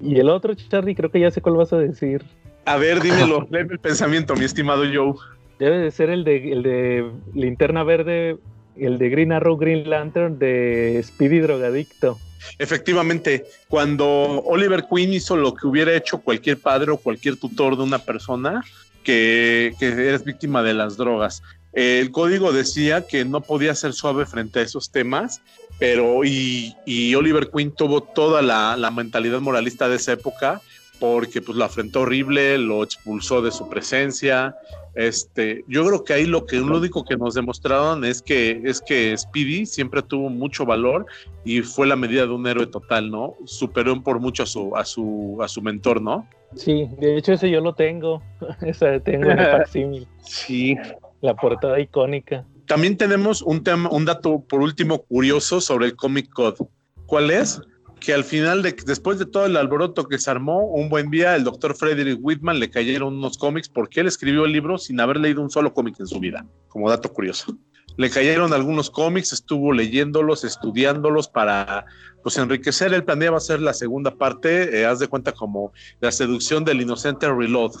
Y 0.00 0.18
el 0.18 0.28
otro, 0.28 0.54
Charlie, 0.54 0.94
creo 0.94 1.10
que 1.10 1.20
ya 1.20 1.30
sé 1.30 1.40
cuál 1.40 1.56
vas 1.56 1.72
a 1.72 1.78
decir. 1.78 2.24
A 2.64 2.76
ver, 2.76 3.00
dímelo, 3.00 3.46
léeme 3.50 3.74
el 3.74 3.78
pensamiento, 3.78 4.34
mi 4.34 4.44
estimado 4.44 4.84
Joe. 4.92 5.14
Debe 5.58 5.78
de 5.78 5.90
ser 5.90 6.10
el 6.10 6.24
de, 6.24 6.52
el 6.52 6.62
de 6.62 7.10
Linterna 7.34 7.84
Verde, 7.84 8.38
el 8.76 8.98
de 8.98 9.08
Green 9.10 9.32
Arrow, 9.32 9.56
Green 9.56 9.88
Lantern, 9.88 10.38
de 10.38 11.00
Speedy 11.04 11.40
Drogadicto. 11.40 12.18
Efectivamente, 12.58 13.44
cuando 13.68 14.06
Oliver 14.44 14.84
Queen 14.90 15.12
hizo 15.12 15.36
lo 15.36 15.54
que 15.54 15.66
hubiera 15.66 15.94
hecho 15.94 16.18
cualquier 16.18 16.58
padre 16.58 16.90
o 16.90 16.96
cualquier 16.96 17.36
tutor 17.36 17.76
de 17.76 17.84
una 17.84 17.98
persona 17.98 18.64
que, 19.04 19.74
que 19.78 19.86
eres 19.86 20.24
víctima 20.24 20.62
de 20.62 20.74
las 20.74 20.96
drogas, 20.96 21.42
el 21.72 22.10
código 22.10 22.52
decía 22.52 23.06
que 23.06 23.24
no 23.24 23.40
podía 23.40 23.74
ser 23.74 23.92
suave 23.92 24.26
frente 24.26 24.60
a 24.60 24.62
esos 24.62 24.90
temas, 24.90 25.40
pero 25.78 26.24
y, 26.24 26.76
y 26.86 27.14
Oliver 27.14 27.50
Queen 27.50 27.72
tuvo 27.72 28.02
toda 28.02 28.42
la, 28.42 28.76
la 28.76 28.90
mentalidad 28.90 29.40
moralista 29.40 29.88
de 29.88 29.96
esa 29.96 30.12
época 30.12 30.60
porque 31.02 31.42
pues 31.42 31.58
lo 31.58 31.64
afrentó 31.64 32.02
horrible, 32.02 32.58
lo 32.58 32.84
expulsó 32.84 33.42
de 33.42 33.50
su 33.50 33.68
presencia. 33.68 34.54
Este, 34.94 35.64
yo 35.66 35.84
creo 35.84 36.04
que 36.04 36.12
ahí 36.12 36.26
lo 36.26 36.46
que 36.46 36.58
lo 36.58 36.76
único 36.76 37.04
que 37.04 37.16
nos 37.16 37.34
demostraron 37.34 38.04
es 38.04 38.22
que 38.22 38.62
es 38.64 38.80
que 38.80 39.16
Speedy 39.18 39.66
siempre 39.66 40.02
tuvo 40.02 40.28
mucho 40.28 40.64
valor 40.64 41.06
y 41.44 41.62
fue 41.62 41.88
la 41.88 41.96
medida 41.96 42.24
de 42.24 42.32
un 42.32 42.46
héroe 42.46 42.68
total, 42.68 43.10
¿no? 43.10 43.34
Superó 43.46 44.00
por 44.00 44.20
mucho 44.20 44.44
a 44.44 44.46
su 44.46 44.76
a 44.76 44.84
su 44.84 45.38
a 45.42 45.48
su 45.48 45.60
mentor, 45.60 46.00
¿no? 46.00 46.28
Sí, 46.54 46.88
de 47.00 47.16
hecho 47.16 47.32
ese 47.32 47.50
yo 47.50 47.60
lo 47.60 47.74
tengo. 47.74 48.22
Esa 48.60 49.00
tengo 49.00 49.28
en 49.28 49.40
el 49.40 49.50
facsímil, 49.50 50.06
Sí. 50.22 50.76
La 51.22 51.34
portada 51.34 51.80
icónica. 51.80 52.44
También 52.66 52.96
tenemos 52.96 53.42
un 53.42 53.62
tema, 53.64 53.88
un 53.90 54.04
dato 54.04 54.44
por 54.46 54.60
último 54.60 55.02
curioso 55.04 55.60
sobre 55.60 55.86
el 55.86 55.96
Comic 55.96 56.28
Code. 56.30 56.58
¿Cuál 57.06 57.30
es? 57.30 57.60
Que 58.00 58.12
al 58.12 58.24
final, 58.24 58.62
de, 58.62 58.74
después 58.84 59.18
de 59.18 59.26
todo 59.26 59.46
el 59.46 59.56
alboroto 59.56 60.08
que 60.08 60.18
se 60.18 60.30
armó, 60.30 60.66
un 60.66 60.88
buen 60.88 61.10
día 61.10 61.36
el 61.36 61.44
doctor 61.44 61.76
Frederick 61.76 62.18
Whitman 62.20 62.58
le 62.58 62.70
cayeron 62.70 63.14
unos 63.14 63.38
cómics 63.38 63.68
porque 63.68 64.00
él 64.00 64.08
escribió 64.08 64.44
el 64.44 64.52
libro 64.52 64.78
sin 64.78 65.00
haber 65.00 65.18
leído 65.18 65.40
un 65.40 65.50
solo 65.50 65.72
cómic 65.72 65.98
en 66.00 66.06
su 66.08 66.18
vida, 66.18 66.44
como 66.68 66.90
dato 66.90 67.12
curioso. 67.12 67.56
Le 67.96 68.10
cayeron 68.10 68.52
algunos 68.52 68.90
cómics, 68.90 69.32
estuvo 69.32 69.72
leyéndolos, 69.72 70.44
estudiándolos 70.44 71.28
para 71.28 71.84
pues 72.22 72.36
enriquecer. 72.38 72.94
Él 72.94 73.04
planeaba 73.04 73.36
hacer 73.36 73.60
la 73.60 73.74
segunda 73.74 74.16
parte, 74.16 74.80
eh, 74.80 74.86
haz 74.86 74.98
de 74.98 75.08
cuenta 75.08 75.32
como 75.32 75.72
la 76.00 76.10
seducción 76.10 76.64
del 76.64 76.80
inocente 76.80 77.30
Reload. 77.30 77.72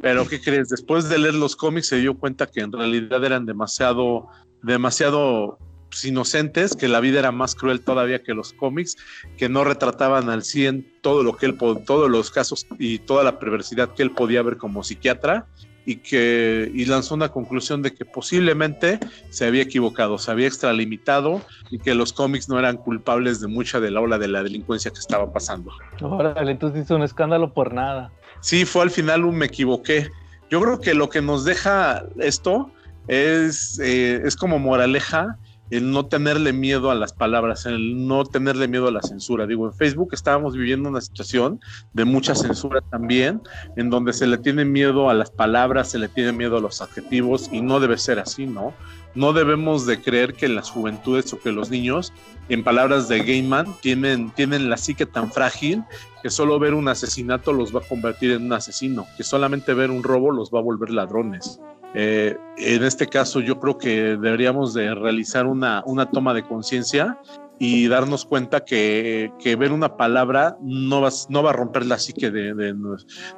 Pero 0.00 0.26
¿qué 0.26 0.40
crees? 0.40 0.68
Después 0.68 1.08
de 1.08 1.18
leer 1.18 1.34
los 1.34 1.56
cómics 1.56 1.88
se 1.88 1.96
dio 1.96 2.16
cuenta 2.16 2.46
que 2.46 2.60
en 2.60 2.72
realidad 2.72 3.24
eran 3.24 3.46
demasiado, 3.46 4.28
demasiado 4.62 5.58
pues, 5.90 6.04
inocentes, 6.04 6.76
que 6.76 6.88
la 6.88 7.00
vida 7.00 7.18
era 7.18 7.32
más 7.32 7.54
cruel 7.54 7.80
todavía 7.80 8.22
que 8.22 8.34
los 8.34 8.52
cómics, 8.52 8.96
que 9.36 9.48
no 9.48 9.64
retrataban 9.64 10.30
al 10.30 10.42
100 10.42 11.00
todo 11.00 11.22
lo 11.22 11.36
que 11.36 11.46
él, 11.46 11.56
todos 11.58 12.10
los 12.10 12.30
casos 12.30 12.66
y 12.78 12.98
toda 12.98 13.24
la 13.24 13.38
perversidad 13.38 13.94
que 13.94 14.02
él 14.02 14.12
podía 14.12 14.42
ver 14.42 14.56
como 14.56 14.84
psiquiatra 14.84 15.46
y 15.88 15.96
que 15.96 16.70
y 16.74 16.84
lanzó 16.84 17.14
una 17.14 17.30
conclusión 17.30 17.80
de 17.80 17.94
que 17.94 18.04
posiblemente 18.04 19.00
se 19.30 19.46
había 19.46 19.62
equivocado, 19.62 20.18
se 20.18 20.30
había 20.30 20.46
extralimitado 20.46 21.40
y 21.70 21.78
que 21.78 21.94
los 21.94 22.12
cómics 22.12 22.46
no 22.46 22.58
eran 22.58 22.76
culpables 22.76 23.40
de 23.40 23.46
mucha 23.46 23.80
de 23.80 23.90
la 23.90 24.02
ola 24.02 24.18
de 24.18 24.28
la 24.28 24.42
delincuencia 24.42 24.90
que 24.90 24.98
estaba 24.98 25.32
pasando. 25.32 25.72
Órale, 26.02 26.50
entonces 26.50 26.84
hizo 26.84 26.96
un 26.96 27.02
escándalo 27.04 27.54
por 27.54 27.72
nada. 27.72 28.12
Sí, 28.40 28.64
fue 28.64 28.82
al 28.82 28.90
final 28.90 29.24
un 29.24 29.36
me 29.36 29.46
equivoqué. 29.46 30.10
Yo 30.50 30.60
creo 30.60 30.80
que 30.80 30.94
lo 30.94 31.08
que 31.08 31.20
nos 31.20 31.44
deja 31.44 32.04
esto 32.18 32.72
es, 33.06 33.78
eh, 33.80 34.22
es 34.24 34.36
como 34.36 34.58
moraleja 34.58 35.38
el 35.70 35.90
no 35.90 36.06
tenerle 36.06 36.52
miedo 36.52 36.90
a 36.90 36.94
las 36.94 37.12
palabras, 37.12 37.66
el 37.66 38.06
no 38.06 38.24
tenerle 38.24 38.68
miedo 38.68 38.88
a 38.88 38.92
la 38.92 39.02
censura. 39.02 39.46
Digo, 39.46 39.66
en 39.66 39.74
Facebook 39.74 40.10
estábamos 40.12 40.54
viviendo 40.54 40.88
una 40.88 41.00
situación 41.00 41.60
de 41.92 42.04
mucha 42.04 42.34
censura 42.34 42.80
también, 42.90 43.42
en 43.76 43.90
donde 43.90 44.12
se 44.12 44.26
le 44.26 44.38
tiene 44.38 44.64
miedo 44.64 45.10
a 45.10 45.14
las 45.14 45.30
palabras, 45.30 45.90
se 45.90 45.98
le 45.98 46.08
tiene 46.08 46.32
miedo 46.32 46.56
a 46.56 46.60
los 46.60 46.80
adjetivos 46.80 47.48
y 47.52 47.60
no 47.60 47.80
debe 47.80 47.98
ser 47.98 48.18
así, 48.18 48.46
¿no? 48.46 48.74
No 49.14 49.32
debemos 49.32 49.86
de 49.86 50.00
creer 50.00 50.34
que 50.34 50.48
las 50.48 50.70
juventudes 50.70 51.32
o 51.32 51.40
que 51.40 51.50
los 51.50 51.70
niños, 51.70 52.12
en 52.48 52.62
palabras 52.62 53.08
de 53.08 53.20
Gaiman, 53.20 53.66
tienen, 53.80 54.30
tienen 54.30 54.70
la 54.70 54.76
psique 54.76 55.06
tan 55.06 55.32
frágil 55.32 55.82
que 56.22 56.30
solo 56.30 56.58
ver 56.58 56.74
un 56.74 56.88
asesinato 56.88 57.52
los 57.52 57.74
va 57.74 57.80
a 57.80 57.88
convertir 57.88 58.32
en 58.32 58.44
un 58.44 58.52
asesino, 58.52 59.06
que 59.16 59.24
solamente 59.24 59.74
ver 59.74 59.90
un 59.90 60.02
robo 60.02 60.30
los 60.30 60.50
va 60.50 60.60
a 60.60 60.62
volver 60.62 60.90
ladrones. 60.90 61.60
Eh, 61.94 62.36
en 62.58 62.84
este 62.84 63.06
caso 63.06 63.40
yo 63.40 63.58
creo 63.58 63.78
que 63.78 64.16
deberíamos 64.16 64.74
de 64.74 64.94
realizar 64.94 65.46
una, 65.46 65.82
una 65.86 66.10
toma 66.10 66.34
de 66.34 66.42
conciencia 66.42 67.18
y 67.58 67.88
darnos 67.88 68.24
cuenta 68.24 68.64
que, 68.64 69.32
que, 69.38 69.56
ver 69.56 69.72
una 69.72 69.96
palabra 69.96 70.56
no 70.60 71.00
va, 71.00 71.08
no 71.28 71.42
va 71.42 71.50
a 71.50 71.54
romper 71.54 71.86
la 71.86 71.98
psique 71.98 72.30
de, 72.30 72.54
de, 72.54 72.74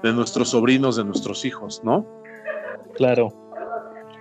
de 0.03 0.13
nuestros 0.13 0.51
sobrinos, 0.51 0.97
de 0.97 1.05
nuestros 1.05 1.45
hijos, 1.45 1.81
¿no? 1.85 2.07
Claro. 2.95 3.33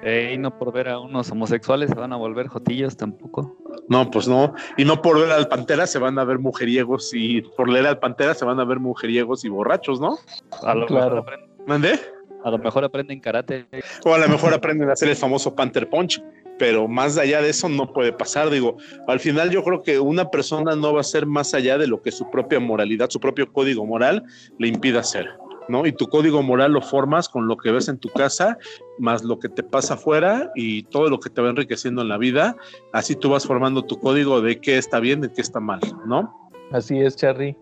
Eh, 0.02 0.32
y 0.34 0.38
no 0.38 0.58
por 0.58 0.72
ver 0.72 0.88
a 0.88 1.00
unos 1.00 1.30
homosexuales 1.32 1.90
se 1.90 1.96
van 1.96 2.14
a 2.14 2.16
volver 2.16 2.48
jotillos 2.48 2.96
tampoco. 2.96 3.58
No, 3.90 4.10
pues 4.10 4.28
no. 4.28 4.54
Y 4.78 4.86
no 4.86 5.02
por 5.02 5.20
ver 5.20 5.32
al 5.32 5.48
Pantera 5.48 5.88
se 5.88 6.00
van 6.00 6.18
a 6.20 6.24
ver 6.24 6.40
mujeriegos 6.40 7.12
y 7.14 7.42
por 7.42 7.68
leer 7.68 7.88
al 7.88 8.00
Pantera 8.00 8.34
se 8.34 8.46
van 8.46 8.60
a 8.60 8.66
ver 8.66 8.80
mujeriegos 8.80 9.44
y 9.44 9.50
borrachos, 9.50 10.00
¿no? 10.00 10.18
A 10.64 10.76
lo 10.76 10.86
Claro. 10.86 11.26
¿Mandé? 11.68 12.00
A 12.44 12.52
lo 12.52 12.58
mejor 12.58 12.84
aprenden 12.84 13.20
karate. 13.20 13.66
O 14.06 14.14
a 14.14 14.18
lo 14.18 14.28
mejor 14.30 14.54
aprenden 14.54 14.90
a 14.90 14.94
hacer 14.94 15.10
el 15.10 15.16
famoso 15.16 15.56
Panther 15.56 15.90
Punch, 15.90 16.22
pero 16.58 16.88
más 16.88 17.18
allá 17.18 17.42
de 17.42 17.50
eso 17.50 17.70
no 17.70 17.92
puede 17.92 18.12
pasar. 18.12 18.50
Digo, 18.50 18.78
al 19.08 19.20
final 19.20 19.50
yo 19.50 19.64
creo 19.64 19.82
que 19.82 20.00
una 20.00 20.30
persona 20.30 20.76
no 20.76 20.94
va 20.94 21.02
a 21.02 21.04
ser 21.04 21.26
más 21.26 21.54
allá 21.54 21.78
de 21.78 21.88
lo 21.88 22.02
que 22.02 22.12
su 22.12 22.30
propia 22.30 22.60
moralidad, 22.60 23.10
su 23.10 23.20
propio 23.20 23.52
código 23.52 23.86
moral 23.86 24.24
le 24.58 24.68
impida 24.68 25.00
hacer, 25.00 25.28
¿no? 25.68 25.86
Y 25.86 25.92
tu 25.92 26.08
código 26.08 26.44
moral 26.44 26.74
lo 26.74 26.82
formas 26.82 27.30
con 27.30 27.48
lo 27.48 27.58
que 27.58 27.72
ves 27.72 27.88
en 27.88 27.98
tu 27.98 28.10
casa, 28.10 28.58
más 28.98 29.24
lo 29.24 29.40
que 29.40 29.50
te 29.50 29.64
pasa 29.64 29.96
afuera 29.96 30.52
y 30.56 30.84
todo 30.84 31.10
lo 31.10 31.20
que 31.20 31.30
te 31.30 31.42
va 31.42 31.50
enriqueciendo 31.50 32.02
en 32.02 32.10
la 32.10 32.18
vida. 32.18 32.56
Así 32.94 33.16
tú 33.16 33.30
vas 33.30 33.46
formando 33.46 33.84
tu 33.84 34.00
código 34.00 34.42
de 34.42 34.60
qué 34.60 34.78
está 34.78 35.00
bien 35.00 35.24
y 35.24 35.30
qué 35.30 35.42
está 35.42 35.60
mal, 35.60 35.80
¿no? 36.06 36.50
Así 36.72 37.00
es, 37.00 37.18
de 37.18 37.56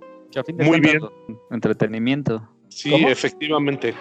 Muy 0.63 0.81
cuentas, 0.81 1.09
Entretenimiento. 1.49 2.41
Sí, 2.69 2.91
¿Cómo? 2.91 3.09
efectivamente. 3.09 3.93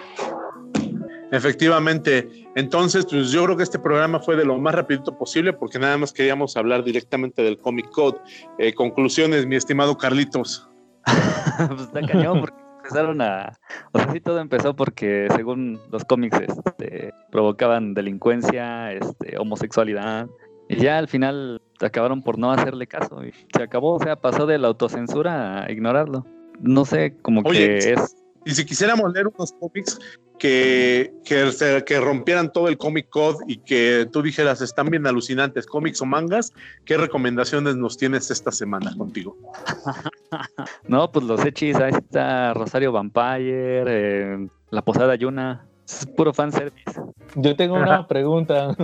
Efectivamente. 1.31 2.29
Entonces, 2.55 3.05
pues 3.05 3.31
yo 3.31 3.43
creo 3.45 3.57
que 3.57 3.63
este 3.63 3.79
programa 3.79 4.19
fue 4.19 4.35
de 4.35 4.45
lo 4.45 4.57
más 4.57 4.73
rapidito 4.73 5.17
posible 5.17 5.53
porque 5.53 5.79
nada 5.79 5.97
más 5.97 6.13
queríamos 6.13 6.55
hablar 6.55 6.83
directamente 6.83 7.41
del 7.41 7.57
Comic 7.57 7.89
Code. 7.89 8.19
Eh, 8.57 8.73
conclusiones, 8.73 9.45
mi 9.45 9.55
estimado 9.55 9.97
Carlitos. 9.97 10.69
pues 11.67 11.81
está 11.81 12.01
cañón 12.01 12.41
porque 12.41 12.57
empezaron 12.77 13.21
a... 13.21 13.57
O 13.91 13.99
sea, 13.99 14.11
sí 14.11 14.21
todo 14.21 14.39
empezó 14.39 14.75
porque 14.75 15.27
según 15.35 15.79
los 15.91 16.05
cómics 16.05 16.39
este, 16.39 17.13
provocaban 17.31 17.93
delincuencia, 17.93 18.93
este, 18.93 19.37
homosexualidad. 19.37 20.27
Y 20.69 20.77
ya 20.77 20.97
al 20.97 21.07
final 21.07 21.61
acabaron 21.81 22.21
por 22.21 22.37
no 22.37 22.51
hacerle 22.51 22.87
caso. 22.87 23.23
Y 23.23 23.33
se 23.55 23.63
acabó, 23.63 23.95
o 23.95 23.99
sea, 23.99 24.15
pasó 24.15 24.45
de 24.45 24.57
la 24.57 24.69
autocensura 24.69 25.63
a 25.63 25.71
ignorarlo. 25.71 26.25
No 26.59 26.85
sé, 26.85 27.15
como 27.21 27.43
que 27.43 27.77
es... 27.77 28.15
Y 28.45 28.51
si 28.51 28.65
quisiéramos 28.65 29.11
leer 29.11 29.27
unos 29.27 29.51
cómics 29.59 29.99
que, 30.37 31.13
que, 31.25 31.83
que, 31.85 31.99
rompieran 31.99 32.51
todo 32.51 32.67
el 32.67 32.77
comic 32.77 33.09
code 33.09 33.37
y 33.47 33.57
que 33.57 34.07
tú 34.11 34.21
dijeras 34.21 34.61
están 34.61 34.89
bien 34.89 35.05
alucinantes, 35.07 35.65
cómics 35.65 36.01
o 36.01 36.05
mangas, 36.05 36.53
¿qué 36.85 36.97
recomendaciones 36.97 37.75
nos 37.75 37.97
tienes 37.97 38.31
esta 38.31 38.51
semana 38.51 38.95
contigo? 38.95 39.37
no, 40.87 41.11
pues 41.11 41.25
los 41.25 41.43
hechis, 41.45 41.75
ahí 41.77 41.93
está 41.93 42.53
Rosario 42.53 42.91
Vampire, 42.91 43.83
eh, 43.87 44.47
La 44.69 44.81
Posada 44.81 45.15
Yuna, 45.15 45.65
es 45.87 46.05
puro 46.05 46.33
fanservice. 46.33 47.01
Yo 47.35 47.55
tengo 47.55 47.75
una 47.75 48.07
pregunta. 48.07 48.75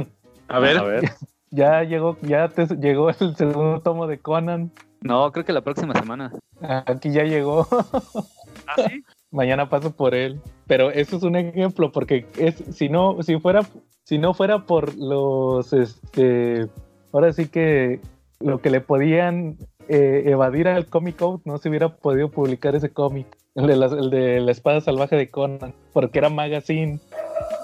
A 0.48 0.60
ver. 0.60 0.78
A 0.78 0.84
ver. 0.84 1.12
Ya 1.56 1.84
llegó, 1.84 2.18
ya 2.24 2.50
te 2.50 2.66
llegó 2.78 3.12
el 3.12 3.36
segundo 3.36 3.80
tomo 3.82 4.08
de 4.08 4.18
Conan. 4.18 4.72
No, 5.02 5.32
creo 5.32 5.46
que 5.46 5.54
la 5.54 5.62
próxima 5.62 5.94
semana. 5.94 6.32
Aquí 6.88 7.12
ya 7.12 7.26
llegó. 7.26 7.68
¿Ah, 8.66 8.74
sí? 8.78 9.04
Mañana 9.34 9.68
paso 9.68 9.92
por 9.92 10.14
él. 10.14 10.40
Pero 10.68 10.92
eso 10.92 11.18
es 11.18 11.24
un 11.24 11.36
ejemplo, 11.36 11.92
porque 11.92 12.28
es, 12.38 12.56
si 12.72 12.88
no, 12.88 13.22
si 13.24 13.40
fuera, 13.40 13.62
si 14.04 14.20
no 14.20 14.34
fuera 14.34 14.66
por 14.66 14.96
los 14.96 15.74
este 15.74 16.70
ahora 17.12 17.34
sí 17.34 17.48
que 17.48 18.00
lo 18.40 18.62
que 18.62 18.70
le 18.70 18.80
podían 18.80 19.58
eh, 19.90 20.24
evadir 20.28 20.68
al 20.68 20.88
Comic 20.88 21.18
Code, 21.18 21.42
no 21.46 21.58
se 21.58 21.70
hubiera 21.70 21.90
podido 21.96 22.30
publicar 22.30 22.76
ese 22.76 22.90
cómic. 22.90 23.28
El 23.56 23.68
de, 23.68 23.76
la, 23.76 23.86
el 23.86 24.10
de 24.10 24.40
la 24.40 24.52
espada 24.52 24.82
salvaje 24.82 25.16
de 25.16 25.30
Conan, 25.30 25.74
porque 25.94 26.20
era 26.20 26.30
magazine. 26.30 27.00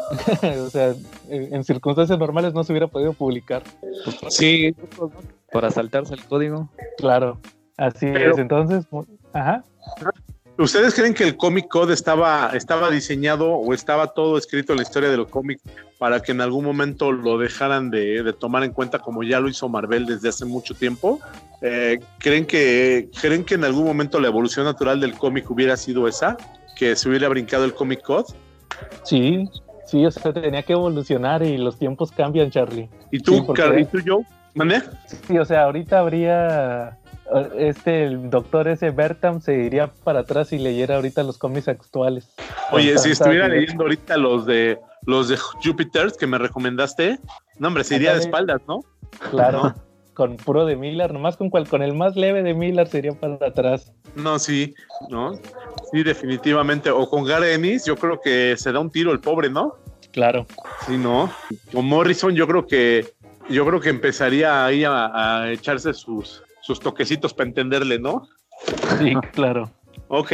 o 0.65 0.69
sea, 0.69 0.93
en 1.29 1.63
circunstancias 1.63 2.17
normales 2.17 2.53
no 2.53 2.63
se 2.63 2.73
hubiera 2.73 2.87
podido 2.87 3.13
publicar. 3.13 3.63
Sí. 4.29 4.75
Para 5.51 5.71
saltarse 5.71 6.13
el 6.13 6.23
código. 6.25 6.69
Claro, 6.97 7.39
así 7.77 8.07
es. 8.07 8.37
Entonces, 8.37 8.87
ajá. 9.33 9.63
¿Ustedes 10.59 10.93
creen 10.93 11.13
que 11.13 11.23
el 11.23 11.37
Comic 11.37 11.69
Code 11.69 11.93
estaba, 11.93 12.51
estaba 12.53 12.91
diseñado 12.91 13.49
o 13.53 13.73
estaba 13.73 14.07
todo 14.07 14.37
escrito 14.37 14.73
en 14.73 14.77
la 14.79 14.83
historia 14.83 15.09
de 15.09 15.15
los 15.15 15.29
cómics 15.29 15.63
para 15.97 16.21
que 16.21 16.33
en 16.33 16.41
algún 16.41 16.65
momento 16.65 17.13
lo 17.13 17.37
dejaran 17.37 17.89
de, 17.89 18.33
tomar 18.37 18.65
en 18.65 18.73
cuenta 18.73 18.99
como 18.99 19.23
ya 19.23 19.39
lo 19.39 19.47
hizo 19.47 19.69
Marvel 19.69 20.05
desde 20.05 20.27
hace 20.27 20.43
mucho 20.43 20.73
tiempo? 20.73 21.21
Eh, 21.61 21.99
¿creen, 22.17 22.45
que, 22.45 23.09
¿Creen 23.21 23.45
que 23.45 23.55
en 23.55 23.63
algún 23.63 23.85
momento 23.85 24.19
la 24.19 24.27
evolución 24.27 24.65
natural 24.65 24.99
del 24.99 25.13
cómic 25.13 25.49
hubiera 25.49 25.77
sido 25.77 26.09
esa? 26.09 26.35
¿Que 26.75 26.93
se 26.97 27.07
hubiera 27.07 27.29
brincado 27.29 27.63
el 27.63 27.73
Comic 27.73 28.01
Code? 28.01 28.33
Sí, 29.03 29.47
sí, 29.85 30.05
o 30.05 30.11
sea, 30.11 30.33
tenía 30.33 30.63
que 30.63 30.73
evolucionar 30.73 31.41
y 31.41 31.57
los 31.57 31.79
tiempos 31.79 32.11
cambian, 32.11 32.51
Charlie. 32.51 32.89
¿Y 33.11 33.19
tú, 33.19 33.45
sí, 33.55 33.63
¿y 33.79 33.85
tú 33.85 33.99
Joe? 34.05 34.25
¿Mané? 34.55 34.81
Sí, 35.25 35.37
o 35.37 35.45
sea, 35.45 35.63
ahorita 35.63 35.99
habría 35.99 36.98
este 37.57 38.05
el 38.05 38.29
doctor 38.29 38.67
ese 38.67 38.91
Bertam 38.91 39.41
se 39.41 39.55
iría 39.55 39.87
para 40.03 40.21
atrás 40.21 40.51
y 40.53 40.57
leyera 40.57 40.95
ahorita 40.95 41.23
los 41.23 41.37
cómics 41.37 41.67
actuales. 41.67 42.33
Oye, 42.71 42.97
si 42.97 43.11
estuviera 43.11 43.47
leyendo 43.47 43.83
ahorita 43.83 44.17
los 44.17 44.45
de 44.45 44.79
los 45.05 45.29
de 45.29 45.37
Jupiter 45.37 46.11
que 46.17 46.27
me 46.27 46.37
recomendaste, 46.37 47.19
no 47.57 47.67
hombre, 47.67 47.83
se 47.83 47.95
iría 47.95 48.13
de 48.13 48.19
espaldas, 48.19 48.61
¿no? 48.67 48.83
Claro. 49.31 49.73
Con 50.13 50.35
puro 50.35 50.65
de 50.65 50.75
Miller, 50.75 51.13
nomás 51.13 51.37
con 51.37 51.49
cual, 51.49 51.65
con 51.69 51.81
el 51.81 51.93
más 51.93 52.17
leve 52.17 52.43
de 52.43 52.53
Miller 52.53 52.85
sería 52.89 53.13
para 53.13 53.35
atrás. 53.35 53.93
No, 54.15 54.37
sí, 54.37 54.75
¿no? 55.09 55.39
Sí, 55.93 56.03
definitivamente. 56.03 56.91
O 56.91 57.09
con 57.09 57.23
Gary 57.23 57.51
Ennis, 57.51 57.85
yo 57.85 57.95
creo 57.95 58.19
que 58.19 58.55
se 58.57 58.73
da 58.73 58.81
un 58.81 58.89
tiro 58.89 59.13
el 59.13 59.21
pobre, 59.21 59.49
¿no? 59.49 59.75
Claro. 60.11 60.45
Sí, 60.85 60.97
¿no? 60.97 61.31
Con 61.71 61.85
Morrison, 61.85 62.35
yo 62.35 62.47
creo 62.47 62.67
que 62.67 63.13
yo 63.49 63.65
creo 63.65 63.79
que 63.79 63.89
empezaría 63.89 64.65
ahí 64.65 64.83
a, 64.83 65.41
a 65.43 65.51
echarse 65.53 65.93
sus, 65.93 66.43
sus 66.69 66.79
toquecitos 66.79 67.33
para 67.33 67.49
entenderle, 67.49 67.97
¿no? 67.97 68.27
Sí, 68.99 69.15
claro. 69.33 69.71
Ok. 70.07 70.33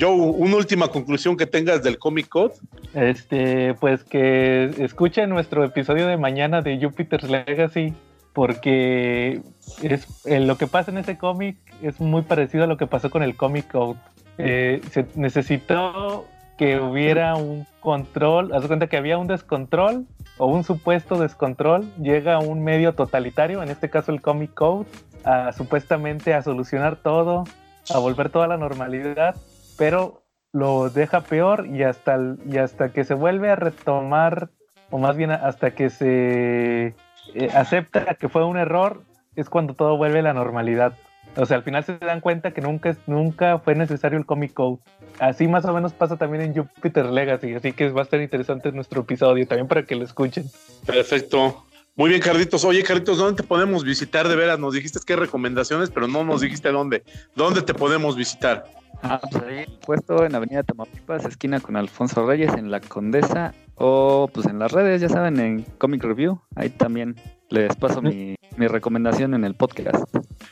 Joe, 0.00 0.10
una 0.10 0.56
última 0.56 0.88
conclusión 0.88 1.36
que 1.36 1.44
tengas 1.44 1.82
del 1.82 1.98
Comic 1.98 2.28
Code. 2.28 2.54
Este, 2.94 3.74
pues 3.74 4.02
que 4.04 4.70
escuchen 4.78 5.28
nuestro 5.28 5.64
episodio 5.64 6.06
de 6.06 6.16
mañana 6.16 6.62
de 6.62 6.78
Jupiter's 6.80 7.28
Legacy, 7.28 7.92
porque 8.32 9.42
es 9.82 10.06
eh, 10.24 10.40
lo 10.40 10.56
que 10.56 10.66
pasa 10.66 10.90
en 10.90 10.96
ese 10.96 11.18
cómic 11.18 11.58
es 11.82 12.00
muy 12.00 12.22
parecido 12.22 12.64
a 12.64 12.66
lo 12.66 12.78
que 12.78 12.86
pasó 12.86 13.10
con 13.10 13.22
el 13.22 13.36
Comic 13.36 13.70
Code. 13.70 13.98
Eh, 14.38 14.80
se 14.90 15.04
necesitó 15.14 16.26
que 16.56 16.80
hubiera 16.80 17.36
un 17.36 17.66
control, 17.80 18.54
haz 18.54 18.66
cuenta 18.66 18.86
que 18.86 18.96
había 18.96 19.18
un 19.18 19.26
descontrol 19.26 20.06
o 20.38 20.46
un 20.46 20.64
supuesto 20.64 21.18
descontrol, 21.18 21.86
llega 22.00 22.38
un 22.38 22.62
medio 22.64 22.94
totalitario, 22.94 23.62
en 23.62 23.68
este 23.70 23.90
caso 23.90 24.12
el 24.12 24.20
Comic 24.20 24.54
Code, 24.54 24.86
a, 25.26 25.52
supuestamente 25.52 26.32
a 26.32 26.42
solucionar 26.42 26.96
todo, 26.96 27.44
a 27.92 27.98
volver 27.98 28.30
toda 28.30 28.46
la 28.46 28.56
normalidad, 28.56 29.36
pero 29.76 30.22
lo 30.52 30.88
deja 30.88 31.20
peor 31.20 31.66
y 31.66 31.82
hasta, 31.82 32.18
y 32.48 32.56
hasta 32.56 32.90
que 32.90 33.04
se 33.04 33.14
vuelve 33.14 33.50
a 33.50 33.56
retomar, 33.56 34.48
o 34.90 34.98
más 34.98 35.16
bien 35.16 35.32
hasta 35.32 35.72
que 35.72 35.90
se 35.90 36.94
eh, 37.34 37.50
acepta 37.54 38.14
que 38.14 38.28
fue 38.28 38.44
un 38.44 38.56
error, 38.56 39.02
es 39.34 39.50
cuando 39.50 39.74
todo 39.74 39.96
vuelve 39.96 40.20
a 40.20 40.22
la 40.22 40.32
normalidad. 40.32 40.94
O 41.36 41.44
sea, 41.44 41.58
al 41.58 41.64
final 41.64 41.84
se 41.84 41.98
dan 41.98 42.20
cuenta 42.20 42.52
que 42.52 42.62
nunca, 42.62 42.96
nunca 43.06 43.58
fue 43.58 43.74
necesario 43.74 44.18
el 44.18 44.24
Comic 44.24 44.54
Code. 44.54 44.78
Así 45.18 45.48
más 45.48 45.64
o 45.66 45.74
menos 45.74 45.92
pasa 45.92 46.16
también 46.16 46.44
en 46.44 46.54
Jupiter 46.54 47.06
Legacy, 47.06 47.54
así 47.54 47.72
que 47.72 47.90
va 47.90 48.02
a 48.02 48.04
estar 48.04 48.20
interesante 48.20 48.72
nuestro 48.72 49.02
episodio 49.02 49.46
también 49.46 49.68
para 49.68 49.82
que 49.82 49.96
lo 49.96 50.04
escuchen. 50.04 50.46
Perfecto. 50.86 51.65
Muy 51.96 52.10
bien, 52.10 52.20
Carlitos. 52.20 52.62
Oye, 52.66 52.82
Carlitos, 52.82 53.16
¿dónde 53.16 53.42
te 53.42 53.48
podemos 53.48 53.82
visitar 53.82 54.28
de 54.28 54.36
veras? 54.36 54.58
Nos 54.58 54.74
dijiste 54.74 55.00
qué 55.06 55.16
recomendaciones, 55.16 55.90
pero 55.90 56.06
no 56.06 56.24
nos 56.24 56.42
dijiste 56.42 56.70
dónde. 56.70 57.02
¿Dónde 57.34 57.62
te 57.62 57.72
podemos 57.72 58.16
visitar? 58.16 58.64
Ah, 59.02 59.18
pues 59.18 59.42
ahí 59.44 59.78
puesto 59.84 60.22
en 60.24 60.34
Avenida 60.34 60.62
Tamaulipas, 60.62 61.24
esquina 61.24 61.58
con 61.58 61.74
Alfonso 61.74 62.26
Reyes, 62.26 62.52
en 62.52 62.70
La 62.70 62.80
Condesa, 62.80 63.54
o 63.76 64.28
pues 64.30 64.46
en 64.46 64.58
las 64.58 64.72
redes, 64.72 65.00
ya 65.00 65.08
saben, 65.08 65.40
en 65.40 65.62
Comic 65.78 66.02
Review. 66.02 66.38
Ahí 66.54 66.68
también 66.68 67.16
les 67.48 67.74
paso 67.76 68.02
mi, 68.02 68.36
mi 68.58 68.66
recomendación 68.66 69.32
en 69.32 69.44
el 69.44 69.54
podcast. 69.54 70.04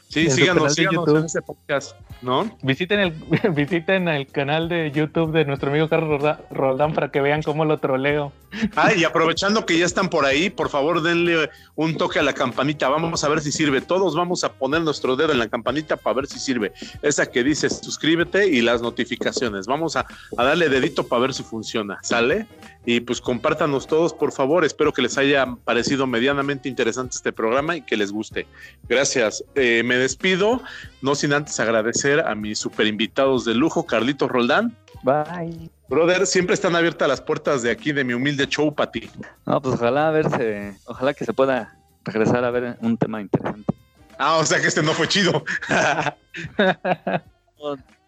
Sí, 0.09 0.31
síganos, 0.31 0.75
síganos 0.75 1.09
en 1.09 1.25
ese 1.25 1.43
podcast, 1.43 1.97
¿no? 2.23 2.57
Visiten 2.63 3.01
el, 3.01 3.11
visiten 3.55 4.07
el 4.07 4.29
canal 4.29 4.69
de 4.69 4.93
YouTube 4.93 5.33
de 5.33 5.45
nuestro 5.45 5.71
amigo 5.71 5.89
Carlos 5.89 6.23
Roldán 6.51 6.95
para 6.95 7.11
que 7.11 7.21
vean 7.21 7.43
cómo 7.43 7.65
lo 7.65 7.79
troleo. 7.79 8.33
Ah, 8.77 8.93
y 8.95 9.03
aprovechando 9.03 9.67
que 9.67 9.77
ya 9.77 9.85
están 9.85 10.09
por 10.09 10.25
ahí, 10.25 10.51
por 10.51 10.69
favor 10.69 11.03
denle 11.03 11.51
un 11.75 11.97
toque 11.97 12.21
a 12.21 12.23
la 12.23 12.33
campanita, 12.33 12.89
vamos 12.89 13.25
a 13.25 13.29
ver 13.29 13.41
si 13.41 13.51
sirve. 13.51 13.81
Todos 13.81 14.15
vamos 14.15 14.45
a 14.45 14.53
poner 14.53 14.83
nuestro 14.83 15.17
dedo 15.17 15.33
en 15.33 15.41
la 15.41 15.49
campanita 15.49 15.97
para 15.97 16.15
ver 16.15 16.27
si 16.29 16.39
sirve. 16.39 16.73
Esa 17.03 17.27
que 17.27 17.43
dice 17.43 17.69
suscríbete 17.69 18.47
y 18.47 18.61
las 18.61 18.83
notificaciones. 18.83 19.67
Vamos 19.67 19.97
a, 19.97 20.07
a 20.37 20.45
darle 20.45 20.69
dedito 20.69 21.09
para 21.09 21.23
ver 21.23 21.35
si 21.35 21.43
funciona, 21.43 21.99
¿sale? 22.03 22.47
Y 22.87 23.01
pues 23.01 23.21
compártanos 23.21 23.87
todos, 23.87 24.13
por 24.13 24.33
favor. 24.33 24.65
Espero 24.65 24.93
que 24.93 25.03
les 25.03 25.17
haya 25.17 25.47
parecido 25.65 26.07
medianamente 26.07 26.69
interesante 26.69 27.17
este 27.17 27.33
programa 27.33 27.77
y 27.77 27.83
que 27.83 27.97
les 27.97 28.13
guste. 28.13 28.47
Gracias. 28.89 29.43
Eh, 29.55 29.83
me 29.85 29.97
despido, 29.97 30.63
no 31.03 31.15
sin 31.15 31.33
antes 31.33 31.61
agradecer 31.61 32.21
a 32.21 32.35
mis 32.35 32.59
super 32.59 32.87
invitados 32.87 33.45
de 33.45 33.55
lujo, 33.55 33.87
Carlitos 33.87 34.31
Roldán. 34.31 34.77
Bye. 35.03 35.71
Brother, 35.89 36.27
siempre 36.27 36.55
están 36.55 36.75
abiertas 36.75 37.07
las 37.09 37.21
puertas 37.21 37.63
de 37.63 37.71
aquí 37.71 37.93
de 37.93 38.05
mi 38.05 38.15
humilde 38.15 38.47
show 38.49 38.75
para 38.75 38.91
ti. 38.91 39.11
No, 39.47 39.61
pues 39.61 39.75
ojalá 39.75 40.09
a 40.09 40.11
verse, 40.11 40.77
ojalá 40.87 41.15
que 41.15 41.25
se 41.25 41.33
pueda 41.33 41.79
regresar 42.05 42.45
a 42.45 42.51
ver 42.51 42.77
un 42.81 42.97
tema 42.97 43.21
interesante. 43.21 43.75
Ah, 44.19 44.39
o 44.39 44.45
sea 44.45 44.61
que 44.61 44.69
este 44.69 44.83
no 44.83 44.93
fue 44.93 45.09
chido. 45.09 45.45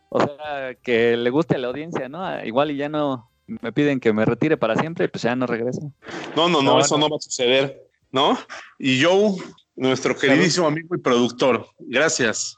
o 0.08 0.20
sea, 0.20 0.74
que 0.82 1.16
le 1.16 1.30
guste 1.30 1.56
a 1.56 1.58
la 1.58 1.68
audiencia, 1.68 2.08
¿no? 2.08 2.44
Igual 2.44 2.70
y 2.70 2.76
ya 2.76 2.88
no 2.88 3.30
me 3.46 3.72
piden 3.72 4.00
que 4.00 4.12
me 4.12 4.24
retire 4.24 4.56
para 4.56 4.76
siempre, 4.76 5.08
pues 5.08 5.22
ya 5.22 5.36
no 5.36 5.46
regreso. 5.46 5.92
No, 6.34 6.48
no, 6.48 6.62
no, 6.62 6.80
eso 6.80 6.98
no 6.98 7.08
va 7.08 7.16
a 7.16 7.20
suceder, 7.20 7.88
¿no? 8.10 8.38
Y 8.78 9.02
Joe, 9.02 9.36
nuestro 9.76 10.16
queridísimo 10.16 10.66
amigo 10.66 10.96
y 10.96 10.98
productor, 10.98 11.66
gracias. 11.78 12.56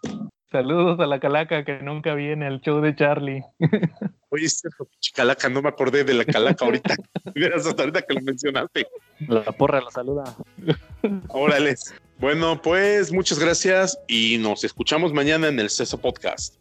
Saludos 0.50 0.98
a 1.00 1.06
la 1.06 1.20
calaca 1.20 1.62
que 1.64 1.80
nunca 1.82 2.14
viene 2.14 2.46
al 2.46 2.60
show 2.62 2.80
de 2.80 2.96
Charlie. 2.96 3.44
Oye, 4.30 4.46
este 4.46 4.68
calaca, 5.14 5.48
no 5.48 5.60
me 5.60 5.68
acordé 5.68 6.04
de 6.04 6.14
la 6.14 6.24
calaca 6.24 6.64
ahorita. 6.64 6.94
hasta 7.54 7.82
ahorita 7.82 8.02
que 8.02 8.14
lo 8.14 8.20
mencionaste. 8.22 8.86
La 9.26 9.52
porra 9.52 9.80
lo 9.80 9.90
saluda. 9.90 10.36
Órale. 11.28 11.74
Bueno, 12.18 12.60
pues 12.60 13.12
muchas 13.12 13.38
gracias 13.38 13.98
y 14.08 14.38
nos 14.38 14.64
escuchamos 14.64 15.12
mañana 15.12 15.48
en 15.48 15.60
el 15.60 15.70
CESO 15.70 15.98
Podcast. 15.98 16.58